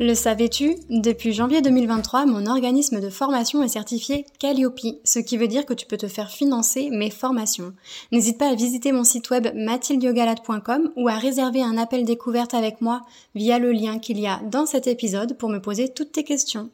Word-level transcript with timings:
Le 0.00 0.14
savais-tu 0.14 0.76
Depuis 0.90 1.32
janvier 1.32 1.60
2023, 1.60 2.24
mon 2.24 2.46
organisme 2.46 3.00
de 3.00 3.10
formation 3.10 3.64
est 3.64 3.68
certifié 3.68 4.26
Calliope, 4.38 4.78
ce 5.02 5.18
qui 5.18 5.36
veut 5.36 5.48
dire 5.48 5.66
que 5.66 5.74
tu 5.74 5.86
peux 5.86 5.96
te 5.96 6.06
faire 6.06 6.30
financer 6.30 6.88
mes 6.90 7.10
formations. 7.10 7.72
N'hésite 8.12 8.38
pas 8.38 8.48
à 8.48 8.54
visiter 8.54 8.92
mon 8.92 9.02
site 9.02 9.28
web 9.30 9.48
mathildiogalade.com 9.56 10.92
ou 10.94 11.08
à 11.08 11.18
réserver 11.18 11.64
un 11.64 11.76
appel 11.76 12.04
découverte 12.04 12.54
avec 12.54 12.80
moi 12.80 13.00
via 13.34 13.58
le 13.58 13.72
lien 13.72 13.98
qu'il 13.98 14.20
y 14.20 14.28
a 14.28 14.40
dans 14.44 14.66
cet 14.66 14.86
épisode 14.86 15.36
pour 15.36 15.48
me 15.48 15.60
poser 15.60 15.88
toutes 15.88 16.12
tes 16.12 16.22
questions. 16.22 16.70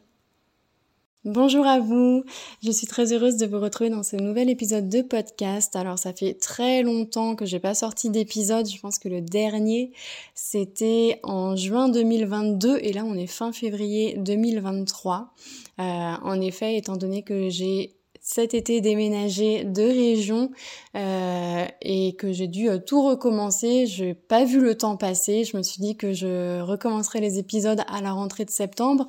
Bonjour 1.25 1.65
à 1.65 1.79
vous, 1.79 2.23
je 2.61 2.69
suis 2.69 2.85
très 2.85 3.11
heureuse 3.11 3.37
de 3.37 3.47
vous 3.47 3.59
retrouver 3.59 3.89
dans 3.89 4.03
ce 4.03 4.15
nouvel 4.15 4.47
épisode 4.47 4.89
de 4.89 5.01
podcast. 5.01 5.75
Alors 5.75 5.97
ça 5.97 6.13
fait 6.13 6.35
très 6.35 6.83
longtemps 6.83 7.35
que 7.35 7.47
j'ai 7.47 7.59
pas 7.59 7.73
sorti 7.73 8.11
d'épisode, 8.11 8.69
je 8.69 8.79
pense 8.79 8.99
que 8.99 9.09
le 9.09 9.21
dernier 9.21 9.91
c'était 10.35 11.19
en 11.23 11.55
juin 11.55 11.89
2022 11.89 12.77
et 12.79 12.93
là 12.93 13.03
on 13.05 13.15
est 13.15 13.25
fin 13.25 13.51
février 13.51 14.17
2023. 14.19 15.33
Euh, 15.79 15.81
en 15.81 16.39
effet, 16.41 16.77
étant 16.77 16.95
donné 16.95 17.23
que 17.23 17.49
j'ai 17.49 17.94
cet 18.27 18.55
été 18.55 18.81
déménagé 18.81 19.65
de 19.65 19.83
région 19.83 20.49
euh, 20.95 21.63
et 21.83 22.15
que 22.15 22.31
j'ai 22.31 22.47
dû 22.47 22.67
euh, 22.67 22.79
tout 22.79 23.03
recommencer. 23.05 23.85
Je 23.85 24.05
n'ai 24.05 24.13
pas 24.15 24.45
vu 24.45 24.59
le 24.59 24.75
temps 24.75 24.97
passer. 24.97 25.43
Je 25.43 25.55
me 25.55 25.61
suis 25.61 25.79
dit 25.79 25.95
que 25.95 26.11
je 26.11 26.59
recommencerai 26.59 27.19
les 27.19 27.37
épisodes 27.37 27.83
à 27.87 28.01
la 28.01 28.13
rentrée 28.13 28.43
de 28.43 28.49
septembre 28.49 29.05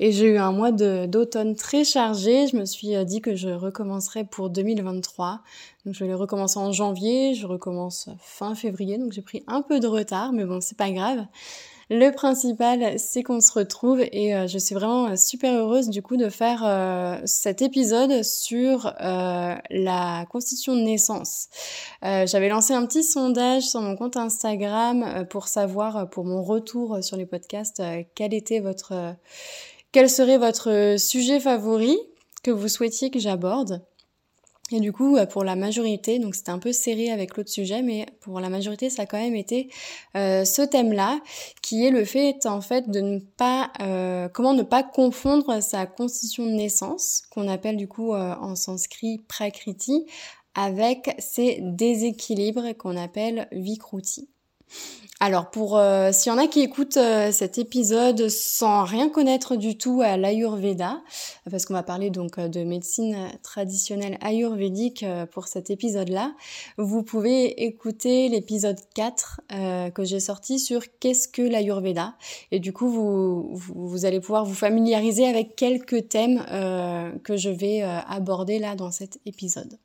et 0.00 0.10
j'ai 0.10 0.32
eu 0.32 0.38
un 0.38 0.50
mois 0.50 0.72
d'automne 0.72 1.54
très 1.54 1.84
chargé. 1.84 2.48
Je 2.48 2.56
me 2.56 2.64
suis 2.64 2.96
euh, 2.96 3.04
dit 3.04 3.20
que 3.20 3.36
je 3.36 3.50
recommencerai 3.50 4.24
pour 4.24 4.50
2023. 4.50 5.42
Donc 5.84 5.94
je 5.94 6.00
vais 6.00 6.08
les 6.08 6.14
recommencer 6.14 6.58
en 6.58 6.72
janvier, 6.72 7.34
je 7.34 7.46
recommence 7.46 8.08
fin 8.18 8.56
février, 8.56 8.98
donc 8.98 9.12
j'ai 9.12 9.22
pris 9.22 9.44
un 9.46 9.62
peu 9.62 9.78
de 9.78 9.86
retard, 9.86 10.32
mais 10.32 10.44
bon, 10.44 10.60
c'est 10.60 10.76
pas 10.76 10.90
grave. 10.90 11.24
Le 11.88 12.10
principal, 12.10 12.98
c'est 12.98 13.22
qu'on 13.22 13.40
se 13.40 13.52
retrouve 13.52 14.00
et 14.00 14.34
euh, 14.34 14.48
je 14.48 14.58
suis 14.58 14.74
vraiment 14.74 15.06
euh, 15.06 15.16
super 15.16 15.54
heureuse 15.54 15.88
du 15.88 16.02
coup 16.02 16.16
de 16.16 16.28
faire 16.28 16.64
euh, 16.66 17.16
cet 17.26 17.62
épisode 17.62 18.24
sur 18.24 18.92
la 18.98 20.26
constitution 20.28 20.74
de 20.74 20.80
naissance. 20.80 21.48
J'avais 22.02 22.48
lancé 22.48 22.74
un 22.74 22.84
petit 22.86 23.04
sondage 23.04 23.62
sur 23.62 23.80
mon 23.80 23.96
compte 23.96 24.16
Instagram 24.16 25.26
pour 25.30 25.48
savoir 25.48 26.08
pour 26.10 26.24
mon 26.24 26.42
retour 26.42 27.02
sur 27.02 27.16
les 27.16 27.26
podcasts 27.26 27.82
quel 28.14 28.34
était 28.34 28.60
votre 28.60 29.14
quel 29.92 30.10
serait 30.10 30.38
votre 30.38 30.96
sujet 30.98 31.40
favori 31.40 31.96
que 32.42 32.50
vous 32.50 32.68
souhaitiez 32.68 33.10
que 33.10 33.18
j'aborde. 33.18 33.82
Et 34.72 34.80
du 34.80 34.92
coup, 34.92 35.16
euh, 35.16 35.26
pour 35.26 35.44
la 35.44 35.54
majorité, 35.54 36.18
donc 36.18 36.34
c'était 36.34 36.50
un 36.50 36.58
peu 36.58 36.72
serré 36.72 37.12
avec 37.12 37.36
l'autre 37.36 37.50
sujet, 37.50 37.82
mais 37.82 38.06
pour 38.20 38.40
la 38.40 38.48
majorité, 38.48 38.90
ça 38.90 39.02
a 39.02 39.06
quand 39.06 39.18
même 39.18 39.36
été 39.36 39.70
euh, 40.16 40.44
ce 40.44 40.62
thème-là, 40.62 41.20
qui 41.62 41.86
est 41.86 41.90
le 41.90 42.04
fait 42.04 42.46
en 42.46 42.60
fait 42.60 42.90
de 42.90 43.00
ne 43.00 43.20
pas, 43.20 43.70
euh, 43.80 44.28
comment 44.28 44.54
ne 44.54 44.64
pas 44.64 44.82
confondre 44.82 45.62
sa 45.62 45.86
constitution 45.86 46.46
de 46.46 46.50
naissance, 46.50 47.22
qu'on 47.30 47.46
appelle 47.46 47.76
du 47.76 47.86
coup 47.86 48.12
en 48.12 48.56
sanskrit 48.56 49.18
prakriti, 49.28 50.06
avec 50.56 51.14
ses 51.18 51.58
déséquilibres 51.60 52.76
qu'on 52.76 52.96
appelle 52.96 53.46
vikruti. 53.52 54.28
Alors 55.18 55.50
pour 55.50 55.78
euh, 55.78 56.12
s'il 56.12 56.30
y 56.30 56.34
en 56.34 56.38
a 56.38 56.46
qui 56.46 56.60
écoutent 56.60 56.98
euh, 56.98 57.32
cet 57.32 57.56
épisode 57.56 58.28
sans 58.28 58.84
rien 58.84 59.08
connaître 59.08 59.56
du 59.56 59.78
tout 59.78 60.02
à 60.04 60.18
l'Ayurveda, 60.18 61.02
parce 61.50 61.64
qu'on 61.64 61.72
va 61.72 61.82
parler 61.82 62.10
donc 62.10 62.36
euh, 62.36 62.48
de 62.48 62.64
médecine 62.64 63.30
traditionnelle 63.42 64.18
ayurvédique 64.20 65.06
pour 65.32 65.48
cet 65.48 65.70
épisode-là, 65.70 66.34
vous 66.76 67.02
pouvez 67.02 67.64
écouter 67.64 68.28
l'épisode 68.28 68.78
4 68.94 69.40
que 69.94 70.04
j'ai 70.04 70.20
sorti 70.20 70.58
sur 70.58 70.82
qu'est-ce 71.00 71.28
que 71.28 71.42
l'Ayurveda 71.42 72.14
et 72.50 72.60
du 72.60 72.72
coup 72.72 72.88
vous, 72.88 73.54
vous, 73.54 74.04
allez 74.04 74.20
pouvoir 74.20 74.44
vous 74.44 74.54
familiariser 74.54 75.26
avec 75.26 75.56
quelques 75.56 76.08
thèmes 76.08 76.44
que 77.24 77.36
je 77.36 77.50
vais 77.50 77.82
aborder 77.82 78.58
là 78.58 78.74
dans 78.74 78.90
cet 78.90 79.18
épisode. 79.24 79.78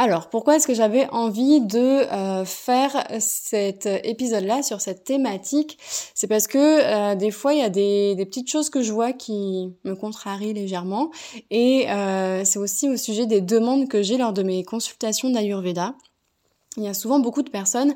Alors, 0.00 0.28
pourquoi 0.30 0.54
est-ce 0.54 0.68
que 0.68 0.74
j'avais 0.74 1.08
envie 1.10 1.60
de 1.60 1.76
euh, 1.76 2.44
faire 2.44 3.04
cet 3.18 3.86
épisode-là 3.86 4.62
sur 4.62 4.80
cette 4.80 5.02
thématique? 5.02 5.76
C'est 6.14 6.28
parce 6.28 6.46
que 6.46 6.56
euh, 6.56 7.16
des 7.16 7.32
fois, 7.32 7.52
il 7.52 7.58
y 7.58 7.64
a 7.64 7.68
des, 7.68 8.14
petites 8.24 8.48
choses 8.48 8.70
que 8.70 8.80
je 8.80 8.92
vois 8.92 9.12
qui 9.12 9.74
me 9.82 9.96
contrarient 9.96 10.54
légèrement. 10.54 11.10
Et 11.50 11.90
euh, 11.90 12.44
c'est 12.44 12.60
aussi 12.60 12.88
au 12.88 12.96
sujet 12.96 13.26
des 13.26 13.40
demandes 13.40 13.88
que 13.88 14.00
j'ai 14.00 14.18
lors 14.18 14.32
de 14.32 14.44
mes 14.44 14.62
consultations 14.62 15.30
d'Ayurveda. 15.30 15.96
Il 16.78 16.84
y 16.84 16.88
a 16.88 16.94
souvent 16.94 17.18
beaucoup 17.18 17.42
de 17.42 17.50
personnes 17.50 17.94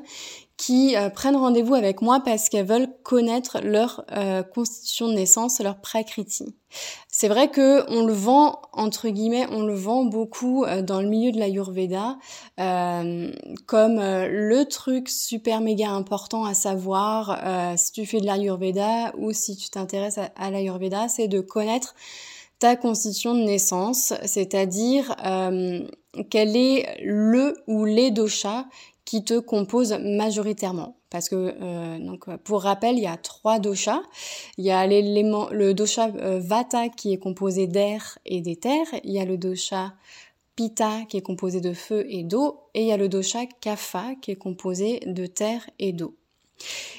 qui 0.57 0.95
euh, 0.95 1.09
prennent 1.09 1.37
rendez-vous 1.37 1.73
avec 1.73 2.01
moi 2.01 2.19
parce 2.19 2.49
qu'elles 2.49 2.65
veulent 2.65 2.89
connaître 3.03 3.59
leur 3.63 4.05
euh, 4.11 4.43
constitution 4.43 5.07
de 5.07 5.13
naissance, 5.13 5.59
leur 5.61 5.79
prakriti. 5.79 6.53
C'est 7.07 7.29
vrai 7.29 7.49
que 7.49 7.89
on 7.89 8.05
le 8.05 8.13
vend 8.13 8.61
entre 8.73 9.07
guillemets, 9.07 9.47
on 9.51 9.63
le 9.63 9.73
vend 9.73 10.03
beaucoup 10.03 10.65
euh, 10.65 10.81
dans 10.81 11.01
le 11.01 11.07
milieu 11.07 11.31
de 11.31 11.39
l'ayurveda 11.39 12.17
comme 13.65 13.99
le 13.99 14.63
truc 14.65 15.09
super 15.09 15.61
méga 15.61 15.89
important 15.89 16.43
à 16.45 16.53
savoir 16.53 17.39
si 17.77 17.91
tu 17.91 18.05
fais 18.05 18.19
de 18.19 18.25
l'ayurveda 18.25 19.13
ou 19.17 19.31
si 19.31 19.55
tu 19.55 19.69
t'intéresses 19.69 20.17
à, 20.17 20.29
à 20.35 20.51
l'ayurveda, 20.51 21.07
c'est 21.07 21.27
de 21.27 21.39
connaître 21.39 21.95
ta 22.63 22.77
constitution 22.77 23.35
de 23.35 23.41
naissance, 23.41 24.13
c'est-à-dire 24.23 25.13
quel 26.29 26.55
est 26.55 26.97
le 27.03 27.57
ou 27.67 27.83
les 27.83 28.09
doshas 28.09 28.63
qui 29.03 29.25
te 29.25 29.37
composent 29.37 29.97
majoritairement. 29.99 30.95
Parce 31.09 31.27
que, 31.27 31.55
euh, 31.61 31.99
donc, 31.99 32.33
pour 32.45 32.61
rappel, 32.61 32.95
il 32.95 33.03
y 33.03 33.07
a 33.07 33.17
trois 33.17 33.59
doshas. 33.59 34.01
Il 34.57 34.63
y 34.63 34.71
a 34.71 34.87
l'élément, 34.87 35.49
le 35.51 35.73
dosha 35.73 36.07
euh, 36.15 36.39
Vata 36.39 36.87
qui 36.87 37.11
est 37.11 37.17
composé 37.17 37.67
d'air 37.67 38.17
et 38.25 38.39
d'éther. 38.39 38.85
Il 39.03 39.11
y 39.11 39.19
a 39.19 39.25
le 39.25 39.37
dosha 39.37 39.93
Pitta 40.55 41.01
qui 41.09 41.17
est 41.17 41.21
composé 41.21 41.59
de 41.59 41.73
feu 41.73 42.05
et 42.07 42.23
d'eau. 42.23 42.61
Et 42.73 42.83
il 42.83 42.87
y 42.87 42.93
a 42.93 42.97
le 42.97 43.09
dosha 43.09 43.45
Kapha 43.59 44.15
qui 44.21 44.31
est 44.31 44.37
composé 44.37 45.01
de 45.05 45.25
terre 45.25 45.69
et 45.79 45.91
d'eau. 45.91 46.15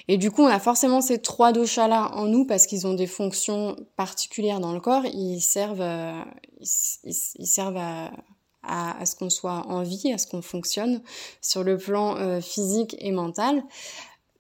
Et 0.09 0.19
du 0.19 0.31
coup, 0.31 0.43
on 0.43 0.49
a 0.49 0.59
forcément 0.59 1.01
ces 1.01 1.21
trois 1.21 1.53
doshas-là 1.53 2.13
en 2.15 2.27
nous 2.27 2.45
parce 2.45 2.67
qu'ils 2.67 2.87
ont 2.87 2.95
des 2.95 3.07
fonctions 3.07 3.77
particulières 3.97 4.61
dans 4.61 4.73
le 4.73 4.81
corps. 4.81 5.07
Ils 5.07 5.41
servent, 5.41 5.81
euh, 5.81 6.23
ils 7.05 7.47
servent 7.47 7.79
à, 7.79 8.11
à, 8.67 9.07
ce 9.07 9.17
qu'on 9.17 9.31
soit 9.31 9.65
en 9.69 9.83
vie, 9.83 10.13
à 10.13 10.19
ce 10.19 10.27
qu'on 10.27 10.43
fonctionne 10.43 11.03
sur 11.41 11.65
le 11.65 11.79
plan 11.79 12.17
euh, 12.17 12.41
physique 12.41 12.97
et 12.99 13.13
mental. 13.13 13.63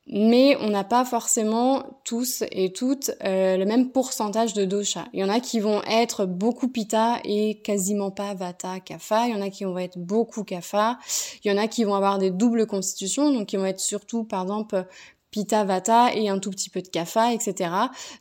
Mais 0.06 0.56
on 0.61 0.69
n'a 0.69 0.85
pas 0.85 1.05
forcément 1.06 2.01
tous 2.05 2.45
et 2.51 2.73
toutes 2.73 3.11
euh, 3.25 3.56
le 3.56 3.65
même 3.65 3.91
pourcentage 3.91 4.53
de 4.53 4.67
dosha. 4.67 5.06
Il 5.15 5.21
y 5.21 5.25
en 5.25 5.31
a 5.31 5.41
qui 5.41 5.61
vont 5.61 5.83
être 5.85 6.27
beaucoup 6.27 6.69
pitta 6.69 7.21
et 7.25 7.61
quasiment 7.62 8.11
pas 8.11 8.35
vata, 8.35 8.81
kapha. 8.81 9.27
Il 9.27 9.33
y 9.33 9.35
en 9.35 9.41
a 9.41 9.49
qui 9.49 9.65
vont 9.65 9.79
être 9.79 9.99
beaucoup 9.99 10.45
kapha. 10.45 10.99
Il 11.43 11.51
y 11.51 11.55
en 11.55 11.56
a 11.56 11.69
qui 11.69 11.85
vont 11.85 11.95
avoir 11.95 12.19
des 12.19 12.31
doubles 12.31 12.67
constitutions, 12.67 13.33
donc 13.33 13.47
qui 13.47 13.56
vont 13.56 13.65
être 13.65 13.81
surtout, 13.81 14.25
par 14.25 14.43
exemple, 14.43 14.87
Pitta 15.35 15.65
Vata 15.65 16.15
et 16.15 16.29
un 16.29 16.39
tout 16.39 16.51
petit 16.51 16.71
peu 16.71 16.81
de 16.81 16.87
Kapha, 16.87 17.33
etc. 17.33 17.69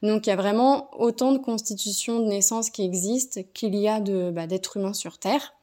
Donc 0.02 0.26
il 0.26 0.32
y 0.32 0.34
a 0.34 0.36
vraiment 0.36 0.90
autant 0.98 1.32
de 1.32 1.38
constitutions 1.38 2.20
de 2.20 2.26
naissance 2.26 2.72
qui 2.72 2.84
existent 2.84 3.42
qu'il 3.54 3.76
y 3.76 3.88
a 3.88 4.00
de 4.00 4.32
bah, 4.32 4.48
d'êtres 4.48 4.78
humains 4.78 4.94
sur 4.94 5.20
Terre. 5.20 5.54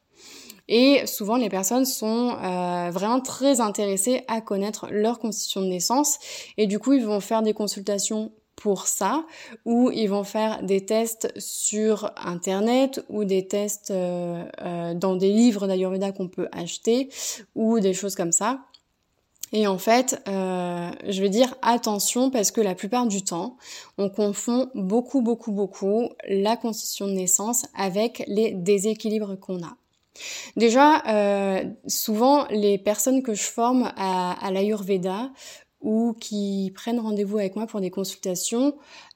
Et 0.72 1.04
souvent, 1.06 1.36
les 1.36 1.48
personnes 1.48 1.84
sont 1.84 2.30
euh, 2.30 2.90
vraiment 2.90 3.20
très 3.20 3.60
intéressées 3.60 4.22
à 4.28 4.40
connaître 4.40 4.86
leur 4.92 5.18
constitution 5.18 5.62
de 5.62 5.66
naissance. 5.66 6.18
Et 6.56 6.68
du 6.68 6.78
coup, 6.78 6.92
ils 6.92 7.04
vont 7.04 7.18
faire 7.18 7.42
des 7.42 7.52
consultations 7.52 8.30
pour 8.54 8.86
ça, 8.86 9.24
ou 9.64 9.90
ils 9.90 10.06
vont 10.06 10.22
faire 10.22 10.62
des 10.62 10.84
tests 10.84 11.32
sur 11.38 12.12
Internet 12.16 13.04
ou 13.08 13.24
des 13.24 13.48
tests 13.48 13.90
euh, 13.90 14.44
euh, 14.60 14.94
dans 14.94 15.16
des 15.16 15.32
livres 15.32 15.66
d'Ayurveda 15.66 16.12
qu'on 16.12 16.28
peut 16.28 16.46
acheter, 16.52 17.08
ou 17.56 17.80
des 17.80 17.94
choses 17.94 18.14
comme 18.14 18.32
ça. 18.32 18.60
Et 19.52 19.66
en 19.66 19.78
fait, 19.78 20.22
je 20.26 21.20
vais 21.20 21.28
dire 21.28 21.52
attention 21.60 22.30
parce 22.30 22.52
que 22.52 22.60
la 22.60 22.76
plupart 22.76 23.08
du 23.08 23.24
temps, 23.24 23.56
on 23.98 24.08
confond 24.08 24.70
beaucoup, 24.76 25.22
beaucoup, 25.22 25.50
beaucoup 25.50 26.10
la 26.28 26.56
constitution 26.56 27.08
de 27.08 27.14
naissance 27.14 27.66
avec 27.74 28.22
les 28.28 28.52
déséquilibres 28.52 29.36
qu'on 29.40 29.60
a. 29.64 29.74
Déjà, 30.56 31.02
euh, 31.06 31.64
souvent, 31.86 32.46
les 32.50 32.78
personnes 32.78 33.22
que 33.22 33.34
je 33.34 33.44
forme 33.44 33.92
à, 33.96 34.32
à 34.44 34.50
l'Ayurveda 34.50 35.30
ou 35.80 36.14
qui 36.20 36.72
prennent 36.74 37.00
rendez-vous 37.00 37.38
avec 37.38 37.56
moi 37.56 37.66
pour 37.66 37.80
des 37.80 37.90
consultations 37.90 38.74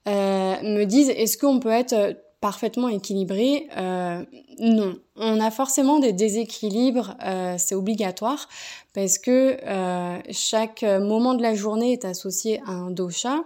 euh, 0.08 0.54
me 0.62 0.84
disent 0.84 1.10
est-ce 1.10 1.36
qu'on 1.36 1.60
peut 1.60 1.70
être 1.70 2.16
parfaitement 2.40 2.88
équilibré? 2.88 3.68
Euh, 3.76 4.22
Non, 4.60 4.96
on 5.16 5.40
a 5.40 5.50
forcément 5.50 5.98
des 5.98 6.12
déséquilibres, 6.12 7.16
euh, 7.24 7.56
c'est 7.58 7.74
obligatoire 7.74 8.48
parce 8.92 9.18
que 9.18 9.56
euh, 9.62 10.18
chaque 10.30 10.82
moment 10.82 11.34
de 11.34 11.42
la 11.42 11.54
journée 11.54 11.92
est 11.92 12.04
associé 12.04 12.60
à 12.66 12.72
un 12.72 12.90
dosha. 12.90 13.44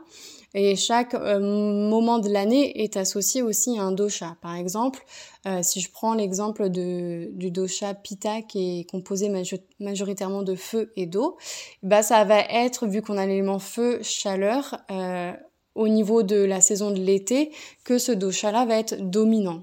Et 0.60 0.74
chaque 0.74 1.14
euh, 1.14 1.38
moment 1.38 2.18
de 2.18 2.28
l'année 2.28 2.82
est 2.82 2.96
associé 2.96 3.42
aussi 3.42 3.78
à 3.78 3.84
un 3.84 3.92
dosha. 3.92 4.36
Par 4.42 4.56
exemple, 4.56 5.04
euh, 5.46 5.62
si 5.62 5.80
je 5.80 5.88
prends 5.88 6.14
l'exemple 6.14 6.68
du 6.68 7.50
dosha 7.52 7.94
Pitta 7.94 8.42
qui 8.42 8.80
est 8.80 8.90
composé 8.90 9.30
majoritairement 9.78 10.42
de 10.42 10.56
feu 10.56 10.92
et 10.96 11.06
d'eau, 11.06 11.36
bah 11.84 12.02
ça 12.02 12.24
va 12.24 12.40
être, 12.40 12.88
vu 12.88 13.02
qu'on 13.02 13.18
a 13.18 13.24
l'élément 13.24 13.60
feu, 13.60 14.00
chaleur, 14.02 14.78
euh, 14.90 15.32
au 15.76 15.86
niveau 15.86 16.24
de 16.24 16.42
la 16.42 16.60
saison 16.60 16.90
de 16.90 16.98
l'été, 16.98 17.52
que 17.84 17.98
ce 17.98 18.10
dosha-là 18.10 18.64
va 18.64 18.80
être 18.80 18.96
dominant. 18.98 19.60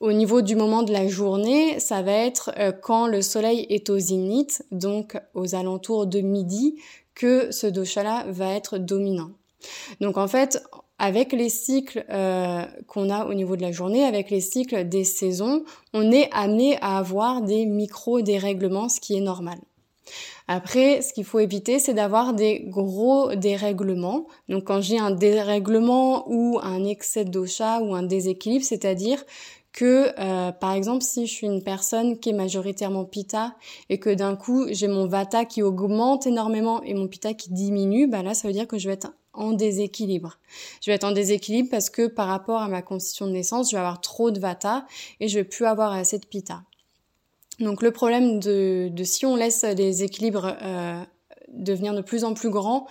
Au 0.00 0.12
niveau 0.12 0.42
du 0.42 0.54
moment 0.54 0.82
de 0.82 0.92
la 0.92 1.08
journée, 1.08 1.80
ça 1.80 2.02
va 2.02 2.12
être 2.12 2.50
quand 2.82 3.06
le 3.06 3.22
soleil 3.22 3.66
est 3.70 3.88
au 3.88 3.98
zénith, 3.98 4.66
donc 4.70 5.16
aux 5.32 5.54
alentours 5.54 6.06
de 6.06 6.20
midi, 6.20 6.78
que 7.14 7.50
ce 7.52 7.66
dosha-là 7.66 8.26
va 8.28 8.52
être 8.52 8.76
dominant. 8.76 9.30
Donc 10.00 10.16
en 10.16 10.28
fait, 10.28 10.62
avec 10.98 11.32
les 11.32 11.48
cycles 11.48 12.04
euh, 12.10 12.64
qu'on 12.86 13.10
a 13.10 13.26
au 13.26 13.34
niveau 13.34 13.56
de 13.56 13.62
la 13.62 13.72
journée, 13.72 14.04
avec 14.04 14.30
les 14.30 14.40
cycles 14.40 14.88
des 14.88 15.04
saisons, 15.04 15.64
on 15.92 16.10
est 16.10 16.28
amené 16.32 16.78
à 16.80 16.98
avoir 16.98 17.42
des 17.42 17.66
micro-dérèglements, 17.66 18.88
ce 18.88 19.00
qui 19.00 19.16
est 19.16 19.20
normal. 19.20 19.58
Après, 20.48 21.02
ce 21.02 21.12
qu'il 21.12 21.24
faut 21.24 21.40
éviter, 21.40 21.78
c'est 21.80 21.94
d'avoir 21.94 22.32
des 22.32 22.60
gros 22.68 23.34
dérèglements. 23.34 24.26
Donc 24.48 24.64
quand 24.64 24.80
j'ai 24.80 24.98
un 24.98 25.10
dérèglement 25.10 26.24
ou 26.28 26.60
un 26.62 26.84
excès 26.84 27.24
de 27.24 27.30
dosha 27.30 27.80
ou 27.80 27.94
un 27.94 28.04
déséquilibre, 28.04 28.64
c'est-à-dire 28.64 29.24
que 29.72 30.08
euh, 30.18 30.52
par 30.52 30.72
exemple 30.72 31.02
si 31.02 31.26
je 31.26 31.32
suis 31.32 31.46
une 31.46 31.62
personne 31.62 32.18
qui 32.18 32.30
est 32.30 32.32
majoritairement 32.32 33.04
pita 33.04 33.54
et 33.90 33.98
que 33.98 34.08
d'un 34.08 34.34
coup 34.34 34.66
j'ai 34.70 34.88
mon 34.88 35.06
vata 35.06 35.44
qui 35.44 35.62
augmente 35.62 36.26
énormément 36.26 36.82
et 36.82 36.94
mon 36.94 37.08
pita 37.08 37.34
qui 37.34 37.52
diminue, 37.52 38.06
bah 38.06 38.22
là 38.22 38.32
ça 38.32 38.48
veut 38.48 38.54
dire 38.54 38.66
que 38.66 38.78
je 38.78 38.88
vais 38.88 38.94
être 38.94 39.12
en 39.36 39.52
déséquilibre. 39.52 40.38
Je 40.82 40.90
vais 40.90 40.94
être 40.94 41.04
en 41.04 41.12
déséquilibre 41.12 41.68
parce 41.70 41.90
que 41.90 42.06
par 42.06 42.28
rapport 42.28 42.60
à 42.60 42.68
ma 42.68 42.82
constitution 42.82 43.26
de 43.26 43.32
naissance, 43.32 43.70
je 43.70 43.76
vais 43.76 43.80
avoir 43.80 44.00
trop 44.00 44.30
de 44.30 44.40
vata 44.40 44.86
et 45.20 45.28
je 45.28 45.38
vais 45.38 45.44
plus 45.44 45.66
avoir 45.66 45.92
assez 45.92 46.18
de 46.18 46.26
pitta. 46.26 46.62
Donc 47.60 47.82
le 47.82 47.90
problème 47.90 48.38
de, 48.38 48.90
si 49.04 49.24
on 49.24 49.36
laisse 49.36 49.64
les 49.64 50.02
équilibres 50.02 50.56
euh, 50.60 51.02
devenir 51.48 51.94
de 51.94 52.02
plus 52.02 52.24
en 52.24 52.34
plus 52.34 52.50
grands 52.50 52.86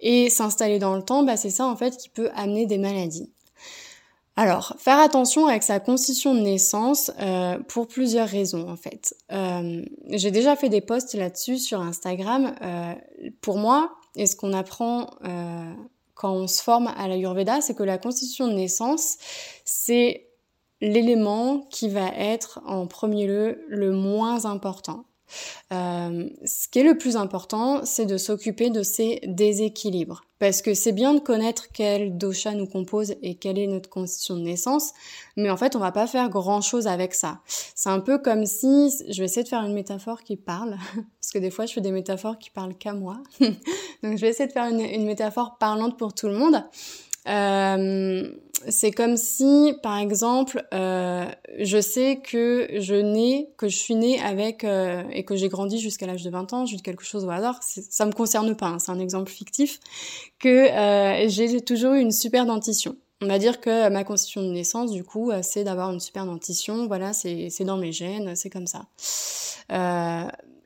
et 0.00 0.28
s'installer 0.28 0.78
dans 0.78 0.96
le 0.96 1.02
temps, 1.02 1.22
bah 1.22 1.36
c'est 1.36 1.50
ça 1.50 1.66
en 1.66 1.76
fait 1.76 1.96
qui 1.96 2.08
peut 2.08 2.30
amener 2.34 2.66
des 2.66 2.78
maladies. 2.78 3.30
Alors, 4.34 4.74
faire 4.78 4.98
attention 4.98 5.46
avec 5.46 5.62
sa 5.62 5.78
constitution 5.78 6.34
de 6.34 6.40
naissance 6.40 7.12
euh, 7.20 7.58
pour 7.68 7.86
plusieurs 7.86 8.26
raisons 8.26 8.68
en 8.68 8.76
fait. 8.76 9.14
Euh, 9.30 9.84
j'ai 10.08 10.30
déjà 10.30 10.56
fait 10.56 10.70
des 10.70 10.80
posts 10.80 11.14
là-dessus 11.14 11.58
sur 11.58 11.80
Instagram. 11.80 12.54
pour 13.42 13.58
moi, 13.58 13.92
et 14.14 14.26
ce 14.26 14.36
qu'on 14.36 14.52
apprend 14.52 15.10
euh, 15.24 15.72
quand 16.14 16.32
on 16.32 16.46
se 16.46 16.62
forme 16.62 16.88
à 16.96 17.08
l'Ayurveda, 17.08 17.60
c'est 17.60 17.74
que 17.74 17.82
la 17.82 17.98
constitution 17.98 18.46
de 18.46 18.52
naissance, 18.52 19.16
c'est 19.64 20.28
l'élément 20.80 21.60
qui 21.70 21.88
va 21.88 22.08
être 22.08 22.60
en 22.66 22.86
premier 22.86 23.26
lieu 23.26 23.64
le 23.68 23.92
moins 23.92 24.44
important. 24.44 25.04
Euh, 25.72 26.28
ce 26.44 26.68
qui 26.68 26.80
est 26.80 26.84
le 26.84 26.98
plus 26.98 27.16
important, 27.16 27.84
c'est 27.84 28.06
de 28.06 28.16
s'occuper 28.16 28.70
de 28.70 28.82
ces 28.82 29.20
déséquilibres. 29.26 30.24
Parce 30.38 30.60
que 30.60 30.74
c'est 30.74 30.92
bien 30.92 31.14
de 31.14 31.20
connaître 31.20 31.68
quel 31.72 32.18
dosha 32.18 32.52
nous 32.52 32.66
compose 32.66 33.14
et 33.22 33.36
quelle 33.36 33.58
est 33.58 33.68
notre 33.68 33.88
constitution 33.88 34.36
de 34.36 34.42
naissance, 34.42 34.90
mais 35.36 35.50
en 35.50 35.56
fait, 35.56 35.76
on 35.76 35.78
va 35.78 35.92
pas 35.92 36.08
faire 36.08 36.28
grand 36.30 36.60
chose 36.60 36.88
avec 36.88 37.14
ça. 37.14 37.40
C'est 37.46 37.90
un 37.90 38.00
peu 38.00 38.18
comme 38.18 38.44
si, 38.44 38.90
je 39.08 39.18
vais 39.20 39.26
essayer 39.26 39.44
de 39.44 39.48
faire 39.48 39.62
une 39.62 39.74
métaphore 39.74 40.24
qui 40.24 40.36
parle, 40.36 40.76
parce 41.20 41.30
que 41.32 41.38
des 41.38 41.50
fois, 41.50 41.66
je 41.66 41.74
fais 41.74 41.80
des 41.80 41.92
métaphores 41.92 42.38
qui 42.38 42.50
parlent 42.50 42.74
qu'à 42.74 42.92
moi. 42.92 43.18
Donc, 43.40 44.16
je 44.16 44.20
vais 44.20 44.30
essayer 44.30 44.48
de 44.48 44.52
faire 44.52 44.66
une, 44.66 44.80
une 44.80 45.06
métaphore 45.06 45.58
parlante 45.58 45.96
pour 45.96 46.12
tout 46.12 46.26
le 46.26 46.36
monde. 46.36 46.64
Euh, 47.28 48.28
c'est 48.68 48.90
comme 48.90 49.16
si, 49.16 49.74
par 49.82 49.98
exemple, 49.98 50.66
euh, 50.72 51.26
je 51.58 51.80
sais 51.80 52.20
que 52.22 52.68
je 52.78 52.94
nais, 52.94 53.50
que 53.56 53.68
je 53.68 53.76
suis 53.76 53.94
née 53.94 54.20
avec 54.20 54.64
euh, 54.64 55.02
et 55.12 55.24
que 55.24 55.36
j'ai 55.36 55.48
grandi 55.48 55.78
jusqu'à 55.78 56.06
l'âge 56.06 56.22
de 56.22 56.30
20 56.30 56.52
ans, 56.52 56.66
j'ai 56.66 56.78
quelque 56.78 57.04
chose 57.04 57.24
au 57.24 57.30
hasard. 57.30 57.60
Ça 57.62 58.06
me 58.06 58.12
concerne 58.12 58.54
pas, 58.56 58.66
hein, 58.66 58.78
c'est 58.78 58.92
un 58.92 58.98
exemple 58.98 59.30
fictif 59.30 59.80
que 60.38 60.70
euh, 60.70 61.28
j'ai 61.28 61.60
toujours 61.60 61.94
eu 61.94 62.00
une 62.00 62.12
super 62.12 62.46
dentition. 62.46 62.96
On 63.22 63.26
va 63.26 63.38
dire 63.38 63.60
que 63.60 63.88
ma 63.88 64.02
constitution 64.02 64.42
de 64.42 64.50
naissance, 64.52 64.90
du 64.90 65.04
coup, 65.04 65.30
euh, 65.30 65.40
c'est 65.42 65.62
d'avoir 65.62 65.92
une 65.92 66.00
super 66.00 66.26
dentition. 66.26 66.88
Voilà, 66.88 67.12
c'est 67.12 67.64
dans 67.64 67.76
mes 67.76 67.92
gènes, 67.92 68.34
c'est 68.34 68.50
comme 68.50 68.66
ça. 68.66 68.86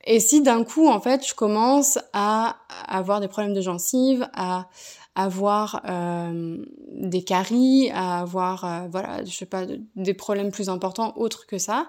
Et 0.06 0.20
si 0.20 0.40
d'un 0.40 0.62
coup, 0.62 0.88
en 0.88 1.00
fait, 1.00 1.26
je 1.26 1.34
commence 1.34 1.98
à 2.12 2.56
avoir 2.86 3.20
des 3.20 3.28
problèmes 3.28 3.54
de 3.54 3.60
gencives, 3.60 4.28
à 4.34 4.68
avoir 5.16 5.82
euh, 5.88 6.58
des 6.92 7.24
caries, 7.24 7.90
à 7.92 8.20
avoir 8.20 8.64
euh, 8.64 8.86
voilà, 8.90 9.24
je 9.24 9.30
sais 9.30 9.46
pas 9.46 9.64
des 9.96 10.14
problèmes 10.14 10.50
plus 10.52 10.68
importants 10.68 11.14
autres 11.16 11.46
que 11.46 11.58
ça. 11.58 11.88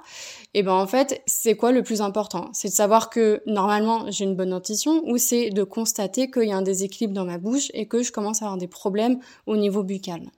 Et 0.54 0.64
ben 0.64 0.72
en 0.72 0.88
fait, 0.88 1.22
c'est 1.25 1.56
quoi 1.56 1.74
le 1.74 1.84
plus 1.84 2.02
important? 2.02 2.50
C'est 2.54 2.69
de 2.69 2.74
savoir 2.74 3.10
que 3.10 3.44
normalement 3.46 4.10
j'ai 4.10 4.24
une 4.24 4.36
bonne 4.36 4.52
dentition 4.52 5.02
ou 5.06 5.18
c'est 5.18 5.50
de 5.50 5.64
constater 5.64 6.31
qu'il 6.31 6.46
y 6.46 6.54
a 6.54 6.58
un 6.58 6.62
déséquilibre 6.62 7.14
dans 7.14 7.25
ma 7.25 7.38
bouche 7.38 7.69
et 7.74 7.86
que 7.86 8.02
je 8.02 8.14
commence 8.14 8.42
à 8.42 8.46
avoir 8.46 8.58
des 8.58 8.68
problèmes 8.68 9.19
au 9.46 9.58
niveau 9.58 9.84
buccal 9.84 10.31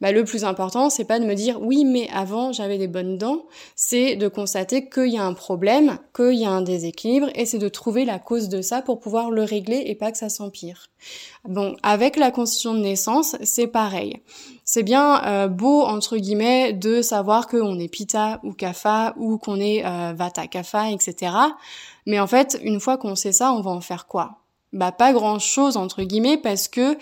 bah, 0.00 0.12
le 0.12 0.24
plus 0.24 0.44
important, 0.44 0.90
c'est 0.90 1.04
pas 1.04 1.18
de 1.18 1.24
me 1.24 1.34
dire 1.34 1.60
oui, 1.60 1.84
mais 1.84 2.08
avant 2.12 2.52
j'avais 2.52 2.78
des 2.78 2.88
bonnes 2.88 3.18
dents, 3.18 3.46
c'est 3.74 4.16
de 4.16 4.28
constater 4.28 4.88
qu'il 4.88 5.08
y 5.08 5.18
a 5.18 5.24
un 5.24 5.34
problème, 5.34 5.98
qu'il 6.14 6.34
y 6.34 6.44
a 6.44 6.50
un 6.50 6.62
déséquilibre, 6.62 7.28
et 7.34 7.46
c'est 7.46 7.58
de 7.58 7.68
trouver 7.68 8.04
la 8.04 8.18
cause 8.18 8.48
de 8.48 8.62
ça 8.62 8.82
pour 8.82 9.00
pouvoir 9.00 9.30
le 9.30 9.42
régler 9.42 9.84
et 9.86 9.94
pas 9.94 10.12
que 10.12 10.18
ça 10.18 10.28
s'empire. 10.28 10.86
Bon, 11.44 11.76
avec 11.82 12.16
la 12.16 12.30
constitution 12.30 12.74
de 12.74 12.80
naissance, 12.80 13.36
c'est 13.42 13.68
pareil. 13.68 14.20
C'est 14.64 14.82
bien 14.82 15.24
euh, 15.24 15.48
beau 15.48 15.82
entre 15.82 16.16
guillemets 16.16 16.72
de 16.72 17.02
savoir 17.02 17.46
qu'on 17.46 17.78
est 17.78 17.88
Pitta 17.88 18.40
ou 18.42 18.52
Kapha 18.52 19.14
ou 19.16 19.38
qu'on 19.38 19.60
est 19.60 19.84
euh, 19.86 20.12
Vata 20.14 20.48
Kapha, 20.48 20.90
etc. 20.90 21.32
Mais 22.04 22.18
en 22.18 22.26
fait, 22.26 22.58
une 22.62 22.80
fois 22.80 22.98
qu'on 22.98 23.14
sait 23.14 23.32
ça, 23.32 23.52
on 23.52 23.60
va 23.60 23.70
en 23.70 23.80
faire 23.80 24.06
quoi? 24.06 24.38
Bah 24.72 24.92
pas 24.92 25.12
grand 25.12 25.38
chose 25.38 25.76
entre 25.76 26.02
guillemets 26.02 26.36
parce 26.36 26.66
que 26.66 26.98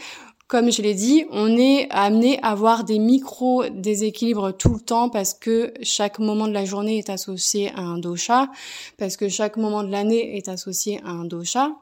comme 0.54 0.70
je 0.70 0.82
l'ai 0.82 0.94
dit, 0.94 1.24
on 1.32 1.56
est 1.56 1.88
amené 1.90 2.38
à 2.40 2.50
avoir 2.50 2.84
des 2.84 3.00
micro 3.00 3.64
déséquilibres 3.70 4.56
tout 4.56 4.74
le 4.74 4.78
temps 4.78 5.08
parce 5.08 5.34
que 5.34 5.74
chaque 5.82 6.20
moment 6.20 6.46
de 6.46 6.52
la 6.52 6.64
journée 6.64 6.96
est 6.96 7.10
associé 7.10 7.72
à 7.74 7.80
un 7.80 7.98
dosha, 7.98 8.48
parce 8.96 9.16
que 9.16 9.28
chaque 9.28 9.56
moment 9.56 9.82
de 9.82 9.90
l'année 9.90 10.36
est 10.36 10.48
associé 10.48 11.00
à 11.04 11.10
un 11.10 11.24
dosha. 11.24 11.72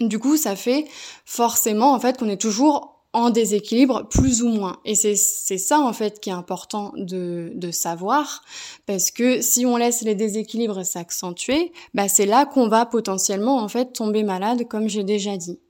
Du 0.00 0.18
coup, 0.18 0.36
ça 0.36 0.56
fait 0.56 0.86
forcément 1.24 1.94
en 1.94 2.00
fait 2.00 2.18
qu'on 2.18 2.28
est 2.28 2.40
toujours 2.40 3.04
en 3.12 3.30
déséquilibre 3.30 4.08
plus 4.08 4.42
ou 4.42 4.48
moins. 4.48 4.80
Et 4.84 4.96
c'est 4.96 5.14
ça 5.14 5.78
en 5.78 5.92
fait 5.92 6.18
qui 6.18 6.30
est 6.30 6.32
important 6.32 6.92
de, 6.96 7.52
de 7.54 7.70
savoir 7.70 8.42
parce 8.86 9.12
que 9.12 9.40
si 9.40 9.66
on 9.66 9.76
laisse 9.76 10.02
les 10.02 10.16
déséquilibres 10.16 10.84
s'accentuer, 10.84 11.70
bah 11.94 12.08
c'est 12.08 12.26
là 12.26 12.44
qu'on 12.44 12.66
va 12.66 12.86
potentiellement 12.86 13.58
en 13.58 13.68
fait 13.68 13.92
tomber 13.92 14.24
malade 14.24 14.66
comme 14.66 14.88
j'ai 14.88 15.04
déjà 15.04 15.36
dit. 15.36 15.60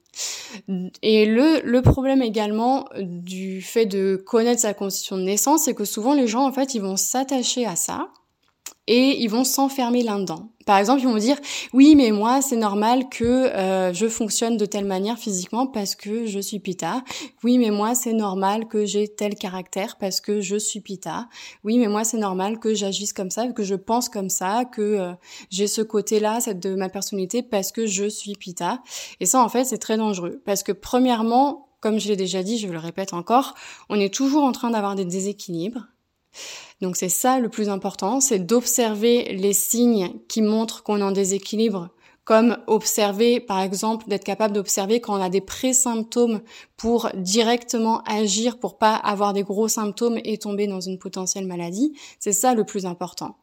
Et 1.02 1.26
le, 1.26 1.60
le 1.64 1.82
problème 1.82 2.22
également 2.22 2.88
du 2.98 3.62
fait 3.62 3.86
de 3.86 4.16
connaître 4.16 4.60
sa 4.60 4.74
constitution 4.74 5.16
de 5.16 5.22
naissance, 5.22 5.64
c'est 5.64 5.74
que 5.74 5.84
souvent 5.84 6.14
les 6.14 6.26
gens, 6.26 6.46
en 6.46 6.52
fait, 6.52 6.74
ils 6.74 6.82
vont 6.82 6.96
s'attacher 6.96 7.66
à 7.66 7.76
ça 7.76 8.08
et 8.86 9.22
ils 9.22 9.28
vont 9.28 9.44
s'enfermer 9.44 10.02
là-dedans. 10.02 10.48
Par 10.66 10.78
exemple, 10.78 11.00
ils 11.00 11.06
vont 11.06 11.14
me 11.14 11.20
dire 11.20 11.36
oui, 11.72 11.94
mais 11.94 12.10
moi 12.10 12.40
c'est 12.40 12.56
normal 12.56 13.08
que 13.08 13.24
euh, 13.24 13.92
je 13.92 14.08
fonctionne 14.08 14.56
de 14.56 14.66
telle 14.66 14.84
manière 14.84 15.18
physiquement 15.18 15.66
parce 15.66 15.94
que 15.94 16.26
je 16.26 16.38
suis 16.38 16.58
pita. 16.58 17.02
Oui, 17.42 17.58
mais 17.58 17.70
moi 17.70 17.94
c'est 17.94 18.12
normal 18.12 18.66
que 18.66 18.86
j'ai 18.86 19.08
tel 19.08 19.34
caractère 19.34 19.96
parce 19.96 20.20
que 20.20 20.40
je 20.40 20.56
suis 20.56 20.80
pita. 20.80 21.28
Oui, 21.64 21.78
mais 21.78 21.88
moi 21.88 22.04
c'est 22.04 22.18
normal 22.18 22.58
que 22.58 22.74
j'agisse 22.74 23.12
comme 23.12 23.30
ça, 23.30 23.46
que 23.48 23.62
je 23.62 23.74
pense 23.74 24.08
comme 24.08 24.30
ça, 24.30 24.64
que 24.64 24.82
euh, 24.82 25.12
j'ai 25.50 25.66
ce 25.66 25.82
côté-là, 25.82 26.38
de 26.54 26.74
ma 26.74 26.88
personnalité 26.88 27.42
parce 27.42 27.72
que 27.72 27.86
je 27.86 28.08
suis 28.08 28.34
pita. 28.34 28.82
Et 29.20 29.26
ça 29.26 29.42
en 29.42 29.48
fait 29.48 29.64
c'est 29.64 29.78
très 29.78 29.96
dangereux 29.96 30.40
parce 30.44 30.62
que 30.62 30.72
premièrement, 30.72 31.68
comme 31.80 31.98
je 31.98 32.08
l'ai 32.08 32.16
déjà 32.16 32.42
dit, 32.42 32.58
je 32.58 32.68
le 32.68 32.78
répète 32.78 33.12
encore, 33.12 33.54
on 33.90 34.00
est 34.00 34.12
toujours 34.12 34.44
en 34.44 34.52
train 34.52 34.70
d'avoir 34.70 34.94
des 34.94 35.04
déséquilibres 35.04 35.86
donc 36.80 36.96
c'est 36.96 37.08
ça 37.08 37.38
le 37.38 37.48
plus 37.48 37.68
important, 37.68 38.20
c'est 38.20 38.38
d'observer 38.38 39.34
les 39.34 39.52
signes 39.52 40.12
qui 40.28 40.42
montrent 40.42 40.82
qu'on 40.82 40.98
est 40.98 41.02
en 41.02 41.12
déséquilibre, 41.12 41.90
comme 42.24 42.56
observer, 42.66 43.38
par 43.38 43.60
exemple, 43.60 44.08
d'être 44.08 44.24
capable 44.24 44.54
d'observer 44.54 45.00
quand 45.00 45.18
on 45.18 45.22
a 45.22 45.28
des 45.28 45.42
pré-symptômes 45.42 46.40
pour 46.76 47.10
directement 47.14 48.02
agir 48.02 48.58
pour 48.58 48.78
pas 48.78 48.94
avoir 48.94 49.32
des 49.34 49.42
gros 49.42 49.68
symptômes 49.68 50.18
et 50.24 50.38
tomber 50.38 50.66
dans 50.66 50.80
une 50.80 50.98
potentielle 50.98 51.46
maladie. 51.46 51.92
C'est 52.18 52.32
ça 52.32 52.54
le 52.54 52.64
plus 52.64 52.86
important. 52.86 53.36